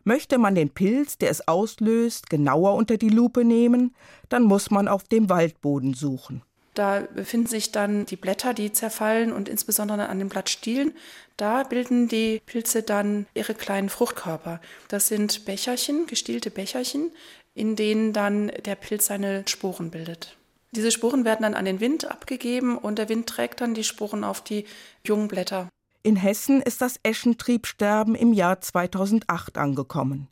Möchte 0.05 0.39
man 0.39 0.55
den 0.55 0.71
Pilz, 0.71 1.19
der 1.19 1.31
es 1.31 1.49
auslöst, 1.49 2.31
genauer 2.31 2.75
unter 2.75 2.99
die 2.99 3.09
Lupe 3.09 3.45
nehmen, 3.45 3.97
dann 4.29 4.45
muss 4.45 4.71
man 4.71 4.87
auf 4.87 5.05
dem 5.05 5.31
Waldboden 5.31 5.95
suchen. 5.95 6.43
Da 6.75 7.01
befinden 7.13 7.47
sich 7.47 7.73
dann 7.73 8.05
die 8.05 8.17
Blätter, 8.17 8.53
die 8.53 8.71
zerfallen 8.71 9.33
und 9.33 9.49
insbesondere 9.49 10.11
an 10.11 10.19
den 10.19 10.29
Blattstielen. 10.29 10.93
Da 11.39 11.63
bilden 11.63 12.07
die 12.07 12.43
Pilze 12.45 12.83
dann 12.83 13.27
ihre 13.33 13.55
kleinen 13.55 13.89
Fruchtkörper. 13.89 14.61
Das 14.89 15.09
sind 15.09 15.47
Becherchen, 15.47 16.07
gestielte 16.07 16.51
Becherchen, 16.51 17.11
in 17.55 17.77
denen 17.77 18.13
dann 18.13 18.53
der 18.67 18.75
Pilz 18.75 19.07
seine 19.07 19.43
Sporen 19.49 19.91
bildet. 19.91 20.37
Diese 20.73 20.91
Sporen 20.91 21.25
werden 21.25 21.43
dann 21.43 21.55
an 21.55 21.65
den 21.65 21.81
Wind 21.81 22.11
abgegeben 22.11 22.77
und 22.77 22.99
der 22.99 23.09
Wind 23.09 23.29
trägt 23.29 23.61
dann 23.61 23.75
die 23.75 23.85
Sporen 23.85 24.25
auf 24.25 24.43
die 24.43 24.67
jungen 25.05 25.29
Blätter. 25.29 25.69
In 26.03 26.17
Hessen 26.17 26.63
ist 26.63 26.83
das 26.83 27.01
Eschentriebsterben 27.03 28.15
im 28.15 28.33
Jahr 28.33 28.61
2008 28.61 29.59
angekommen, 29.59 30.29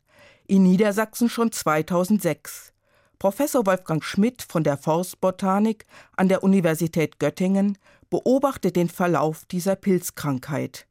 in 0.47 0.63
Niedersachsen 0.63 1.29
schon 1.29 1.51
2006. 1.51 2.71
Professor 3.19 3.65
Wolfgang 3.65 4.03
Schmidt 4.03 4.41
von 4.41 4.63
der 4.63 4.77
Forstbotanik 4.77 5.85
an 6.15 6.29
der 6.29 6.43
Universität 6.43 7.19
Göttingen 7.19 7.77
beobachtet 8.09 8.75
den 8.75 8.89
Verlauf 8.89 9.45
dieser 9.45 9.75
Pilzkrankheit. 9.75 10.85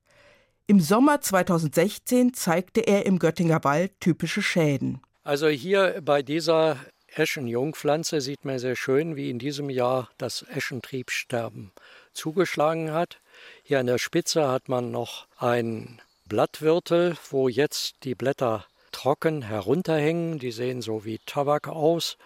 Im 0.66 0.80
Sommer 0.80 1.20
2016 1.20 2.34
zeigte 2.34 2.80
er 2.80 3.06
im 3.06 3.18
Göttinger 3.18 3.62
Wald 3.64 4.00
typische 4.00 4.42
Schäden. 4.42 5.00
Also 5.22 5.48
hier 5.48 6.00
bei 6.02 6.22
dieser 6.22 6.76
Eschenjungpflanze 7.16 8.20
sieht 8.20 8.44
man 8.44 8.58
sehr 8.58 8.74
schön, 8.74 9.14
wie 9.14 9.30
in 9.30 9.38
diesem 9.38 9.70
Jahr 9.70 10.10
das 10.18 10.42
Eschentriebsterben 10.42 11.70
zugeschlagen 12.12 12.92
hat. 12.92 13.20
Hier 13.62 13.78
an 13.78 13.86
der 13.86 13.98
Spitze 13.98 14.48
hat 14.48 14.68
man 14.68 14.90
noch 14.90 15.28
ein 15.38 16.00
Blattwirtel, 16.26 17.16
wo 17.30 17.48
jetzt 17.48 17.96
die 18.02 18.14
Blätter 18.14 18.66
trocken 18.90 19.42
herunterhängen. 19.42 20.38
Die 20.38 20.50
sehen 20.50 20.82
so 20.82 21.04
wie 21.04 21.20
Tabak 21.24 21.68
aus. 21.68 22.16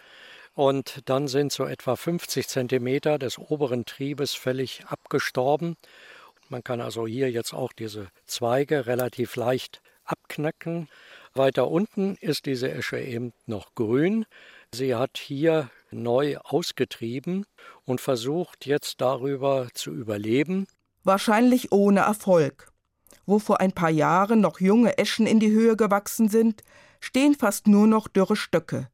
Und 0.55 1.03
dann 1.05 1.29
sind 1.29 1.53
so 1.53 1.67
etwa 1.67 1.95
50 1.95 2.49
Zentimeter 2.49 3.19
des 3.19 3.39
oberen 3.39 3.85
Triebes 3.85 4.35
völlig 4.35 4.85
abgestorben. 4.87 5.77
Man 6.49 6.65
kann 6.65 6.81
also 6.81 7.07
hier 7.07 7.31
jetzt 7.31 7.53
auch 7.53 7.73
diese 7.73 8.09
Zweige 8.27 8.87
relativ 8.87 9.37
leicht 9.37 9.83
abknacken. 10.05 10.89
Weiter 11.35 11.69
unten 11.69 12.17
ist 12.21 12.47
diese 12.47 12.71
Esche 12.71 12.99
eben 12.99 13.33
noch 13.47 13.75
grün. 13.75 14.25
Sie 14.75 14.95
hat 14.95 15.19
hier 15.19 15.71
neu 15.91 16.37
ausgetrieben 16.39 17.47
und 17.85 18.01
versucht 18.01 18.67
jetzt 18.67 19.01
darüber 19.01 19.69
zu 19.73 19.93
überleben. 19.93 20.67
Wahrscheinlich 21.05 21.73
ohne 21.73 22.01
Erfolg. 22.01 22.71
Wo 23.25 23.39
vor 23.39 23.61
ein 23.61 23.73
paar 23.73 23.91
Jahren 23.91 24.41
noch 24.41 24.61
junge 24.61 24.99
Eschen 24.99 25.27
in 25.27 25.41
die 25.41 25.51
Höhe 25.51 25.77
gewachsen 25.77 26.29
sind, 26.29 26.63
stehen 27.01 27.35
fast 27.35 27.67
nur 27.67 27.87
noch 27.87 28.09
dürre 28.09 28.37
Stöcke. 28.37 28.89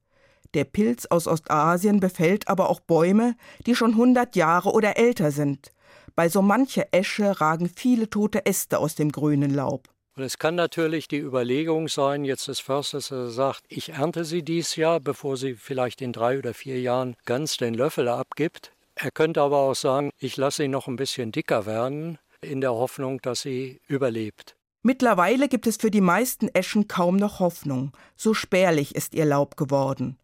Der 0.55 0.65
Pilz 0.65 1.07
aus 1.07 1.27
Ostasien 1.27 1.99
befällt 1.99 2.47
aber 2.47 2.71
auch 2.71 2.81
Bäume, 2.81 3.35
die 3.67 3.75
schon 3.75 3.97
hundert 3.97 4.37
Jahre 4.37 4.73
oder 4.73 4.97
älter 4.97 5.33
sind. 5.33 5.73
Bei 6.15 6.29
so 6.29 6.43
mancher 6.43 6.87
Esche 6.93 7.41
ragen 7.41 7.69
viele 7.69 8.09
tote 8.09 8.47
Äste 8.47 8.79
aus 8.79 8.95
dem 8.95 9.11
grünen 9.11 9.53
Laub. 9.53 9.89
Und 10.17 10.23
es 10.23 10.39
kann 10.39 10.55
natürlich 10.55 11.09
die 11.09 11.19
Überlegung 11.19 11.89
sein, 11.89 12.25
jetzt 12.25 12.47
des 12.47 12.61
Försters, 12.61 13.09
der 13.09 13.31
sagt, 13.31 13.65
ich 13.69 13.91
ernte 13.91 14.25
sie 14.25 14.45
dies 14.45 14.77
Jahr, 14.77 15.01
bevor 15.01 15.37
sie 15.37 15.55
vielleicht 15.55 16.01
in 16.03 16.13
drei 16.13 16.39
oder 16.39 16.55
vier 16.55 16.81
Jahren 16.81 17.17
ganz 17.25 17.57
den 17.57 17.75
Löffel 17.75 18.07
abgibt. 18.09 18.73
Er 18.95 19.11
könnte 19.11 19.41
aber 19.41 19.59
auch 19.59 19.75
sagen, 19.75 20.11
ich 20.19 20.37
lasse 20.37 20.63
sie 20.63 20.69
noch 20.69 20.87
ein 20.87 20.95
bisschen 20.95 21.33
dicker 21.33 21.67
werden, 21.67 22.19
in 22.41 22.61
der 22.61 22.75
Hoffnung, 22.75 23.21
dass 23.23 23.43
sie 23.43 23.81
überlebt. 23.89 24.55
Mittlerweile 24.83 25.49
gibt 25.49 25.67
es 25.67 25.79
für 25.79 25.91
die 25.91 26.01
meisten 26.01 26.49
Eschen 26.49 26.87
kaum 26.87 27.17
noch 27.17 27.41
Hoffnung, 27.41 27.91
so 28.17 28.35
spärlich 28.35 28.95
ist 28.95 29.15
ihr 29.15 29.25
Laub 29.25 29.57
geworden. 29.57 30.19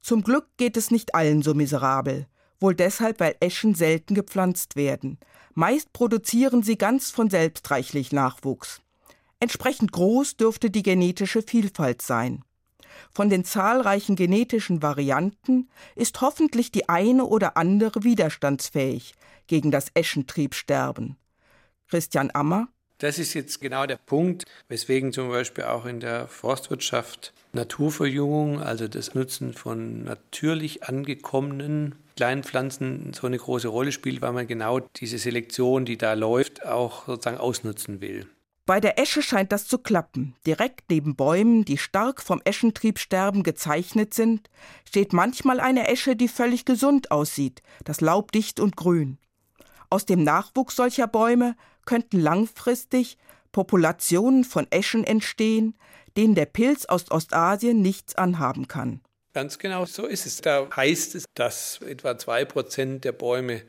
Zum 0.00 0.22
Glück 0.22 0.46
geht 0.56 0.76
es 0.76 0.90
nicht 0.90 1.14
allen 1.14 1.42
so 1.42 1.52
miserabel, 1.52 2.26
wohl 2.60 2.74
deshalb, 2.74 3.20
weil 3.20 3.36
Eschen 3.40 3.74
selten 3.74 4.14
gepflanzt 4.14 4.76
werden. 4.76 5.18
Meist 5.52 5.92
produzieren 5.92 6.62
sie 6.62 6.78
ganz 6.78 7.10
von 7.10 7.28
selbst 7.28 7.70
reichlich 7.70 8.12
Nachwuchs. 8.12 8.80
Entsprechend 9.44 9.92
groß 9.92 10.38
dürfte 10.38 10.70
die 10.70 10.82
genetische 10.82 11.42
Vielfalt 11.42 12.00
sein. 12.00 12.42
Von 13.12 13.28
den 13.28 13.44
zahlreichen 13.44 14.16
genetischen 14.16 14.80
Varianten 14.80 15.68
ist 15.94 16.22
hoffentlich 16.22 16.72
die 16.72 16.88
eine 16.88 17.26
oder 17.26 17.58
andere 17.58 18.04
widerstandsfähig 18.04 19.12
gegen 19.46 19.70
das 19.70 19.88
Eschentriebsterben. 19.92 21.18
Christian 21.88 22.30
Ammer 22.32 22.68
das 22.98 23.18
ist 23.18 23.34
jetzt 23.34 23.60
genau 23.60 23.86
der 23.86 23.96
Punkt, 23.96 24.44
weswegen 24.68 25.12
zum 25.12 25.28
Beispiel 25.28 25.64
auch 25.64 25.84
in 25.84 26.00
der 26.00 26.28
Forstwirtschaft 26.28 27.34
Naturverjüngung, 27.52 28.62
also 28.62 28.88
das 28.88 29.14
Nutzen 29.14 29.52
von 29.52 30.04
natürlich 30.04 30.84
angekommenen 30.84 31.96
kleinen 32.16 32.44
Pflanzen 32.44 33.12
so 33.12 33.26
eine 33.26 33.36
große 33.36 33.68
Rolle 33.68 33.92
spielt, 33.92 34.22
weil 34.22 34.32
man 34.32 34.46
genau 34.46 34.80
diese 34.96 35.18
Selektion, 35.18 35.84
die 35.84 35.98
da 35.98 36.14
läuft, 36.14 36.64
auch 36.64 37.06
sozusagen 37.06 37.36
ausnutzen 37.36 38.00
will. 38.00 38.26
Bei 38.66 38.80
der 38.80 38.98
Esche 38.98 39.20
scheint 39.20 39.52
das 39.52 39.68
zu 39.68 39.76
klappen. 39.76 40.34
Direkt 40.46 40.90
neben 40.90 41.16
Bäumen, 41.16 41.66
die 41.66 41.76
stark 41.76 42.22
vom 42.22 42.40
Eschentriebsterben 42.44 43.42
gezeichnet 43.42 44.14
sind, 44.14 44.48
steht 44.88 45.12
manchmal 45.12 45.60
eine 45.60 45.88
Esche, 45.88 46.16
die 46.16 46.28
völlig 46.28 46.64
gesund 46.64 47.10
aussieht, 47.10 47.62
das 47.84 48.00
Laub 48.00 48.32
dicht 48.32 48.60
und 48.60 48.74
grün. 48.74 49.18
Aus 49.90 50.06
dem 50.06 50.24
Nachwuchs 50.24 50.76
solcher 50.76 51.06
Bäume 51.06 51.56
könnten 51.84 52.18
langfristig 52.18 53.18
Populationen 53.52 54.44
von 54.44 54.66
Eschen 54.70 55.04
entstehen, 55.04 55.76
denen 56.16 56.34
der 56.34 56.46
Pilz 56.46 56.86
aus 56.86 57.10
Ostasien 57.10 57.82
nichts 57.82 58.14
anhaben 58.14 58.66
kann. 58.66 59.02
Ganz 59.34 59.58
genau 59.58 59.84
so 59.84 60.06
ist 60.06 60.24
es. 60.26 60.40
Da 60.40 60.68
heißt 60.74 61.16
es, 61.16 61.26
dass 61.34 61.80
etwa 61.82 62.16
zwei 62.16 62.44
Prozent 62.46 63.04
der 63.04 63.12
Bäume 63.12 63.62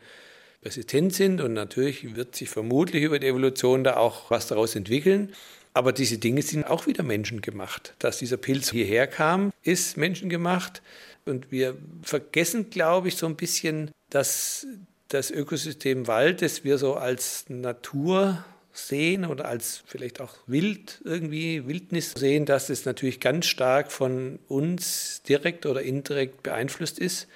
resistent 0.66 1.14
sind 1.14 1.42
und 1.42 1.54
natürlich 1.54 2.16
wird 2.16 2.36
sich 2.36 2.50
vermutlich 2.50 3.04
über 3.04 3.20
die 3.20 3.28
Evolution 3.28 3.84
da 3.84 3.98
auch 3.98 4.32
was 4.32 4.48
daraus 4.48 4.76
entwickeln. 4.76 5.34
Aber 5.74 5.94
diese 5.94 6.18
Dinge 6.18 6.42
sind 6.42 6.66
auch 6.66 6.88
wieder 6.88 7.04
menschengemacht. 7.04 7.94
Dass 8.00 8.18
dieser 8.18 8.38
Pilz 8.38 8.72
hierher 8.72 9.08
kam, 9.08 9.52
ist 9.62 9.98
menschengemacht. 9.98 10.82
Und 11.26 11.52
wir 11.52 11.78
vergessen, 12.02 12.70
glaube 12.70 13.10
ich, 13.10 13.18
so 13.18 13.26
ein 13.26 13.36
bisschen, 13.36 13.92
dass 14.10 14.66
das 15.10 15.32
Ökosystem 15.32 16.08
Wald, 16.08 16.42
das 16.42 16.64
wir 16.64 16.78
so 16.78 16.96
als 16.96 17.46
Natur 17.50 18.44
sehen 18.72 19.26
oder 19.26 19.46
als 19.46 19.84
vielleicht 19.86 20.22
auch 20.22 20.34
Wild 20.48 21.02
irgendwie, 21.04 21.68
Wildnis 21.68 22.14
sehen, 22.18 22.46
dass 22.46 22.70
es 22.70 22.86
natürlich 22.86 23.20
ganz 23.20 23.46
stark 23.46 23.92
von 23.92 24.40
uns 24.48 25.22
direkt 25.28 25.66
oder 25.66 25.82
indirekt 25.82 26.44
beeinflusst 26.44 27.00
ist 27.00 27.28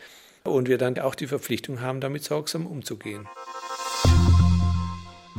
und 0.50 0.68
wir 0.68 0.78
dann 0.78 0.98
auch 1.00 1.16
die 1.16 1.28
Verpflichtung 1.28 1.82
haben, 1.82 2.02
damit 2.02 2.24
sorgsam 2.24 2.66
umzugehen. 2.66 3.28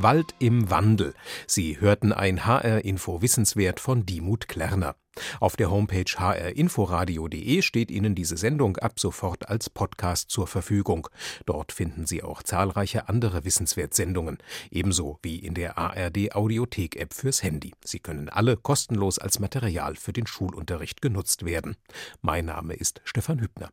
Wald 0.02 0.34
im 0.38 0.70
Wandel. 0.70 1.14
Sie 1.46 1.78
hörten 1.78 2.12
ein 2.12 2.46
HR-Info 2.46 3.20
Wissenswert 3.20 3.80
von 3.80 4.06
Dimut 4.06 4.48
Klerner. 4.48 4.96
Auf 5.40 5.56
der 5.56 5.70
Homepage 5.70 6.04
hrinforadio.de 6.18 7.60
steht 7.62 7.90
Ihnen 7.90 8.14
diese 8.14 8.36
Sendung 8.36 8.76
ab 8.78 8.98
sofort 8.98 9.48
als 9.48 9.68
Podcast 9.68 10.30
zur 10.30 10.46
Verfügung. 10.46 11.08
Dort 11.44 11.72
finden 11.72 12.06
Sie 12.06 12.22
auch 12.22 12.42
zahlreiche 12.42 13.08
andere 13.08 13.44
Wissenswertsendungen, 13.44 14.38
ebenso 14.70 15.18
wie 15.22 15.38
in 15.38 15.54
der 15.54 15.76
ARD 15.76 16.34
Audiothek 16.34 16.96
App 16.96 17.12
fürs 17.12 17.42
Handy. 17.42 17.72
Sie 17.84 17.98
können 17.98 18.28
alle 18.28 18.56
kostenlos 18.56 19.18
als 19.18 19.38
Material 19.38 19.96
für 19.96 20.12
den 20.12 20.26
Schulunterricht 20.26 21.02
genutzt 21.02 21.44
werden. 21.44 21.76
Mein 22.22 22.46
Name 22.46 22.74
ist 22.74 23.02
Stefan 23.04 23.40
Hübner. 23.40 23.70